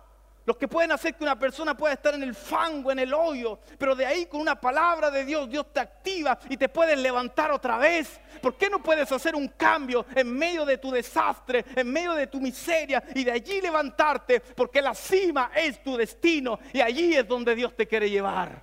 los 0.45 0.57
que 0.57 0.67
pueden 0.67 0.91
hacer 0.91 1.15
que 1.15 1.23
una 1.23 1.39
persona 1.39 1.77
pueda 1.77 1.95
estar 1.95 2.13
en 2.17 2.25
el 2.25 2.35
fango, 2.35 2.91
en 2.91 2.99
el 2.99 3.15
hoyo, 3.15 3.61
pero 3.79 3.95
de 3.95 4.05
ahí 4.05 4.27
con 4.27 4.41
una 4.41 4.61
palabra 4.61 5.09
de 5.13 5.25
Dios, 5.25 5.49
Dios 5.49 5.73
te 5.73 5.79
activa 5.79 6.37
y 6.49 6.57
te 6.57 6.69
pueden 6.69 7.05
levantar 7.05 7.53
otra 7.53 7.79
vez. 7.79 8.21
¿Por 8.43 8.57
qué 8.57 8.69
no 8.69 8.83
puedes 8.83 9.13
hacer 9.13 9.37
un 9.37 9.47
cambio 9.47 10.07
en 10.13 10.37
medio 10.37 10.67
de 10.67 10.79
tu 10.79 10.91
desastre, 10.91 11.65
en 11.77 11.93
medio 11.93 12.15
de 12.15 12.27
tu 12.27 12.41
miseria 12.41 13.01
y 13.15 13.23
de 13.23 13.31
allí 13.31 13.61
levantarte? 13.61 14.41
Porque 14.41 14.83
la 14.83 14.93
cima 14.93 15.53
es 15.55 15.81
tu 15.85 15.97
destino 15.97 16.59
y 16.73 16.81
allí 16.81 17.15
es 17.15 17.29
donde 17.29 17.55
Dios 17.55 17.77
te 17.77 17.87
quiere 17.87 18.11
llevar. 18.11 18.61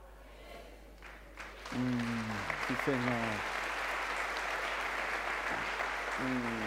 Mm. 1.72 2.84
Señor. 2.84 3.54
Mm. 6.20 6.62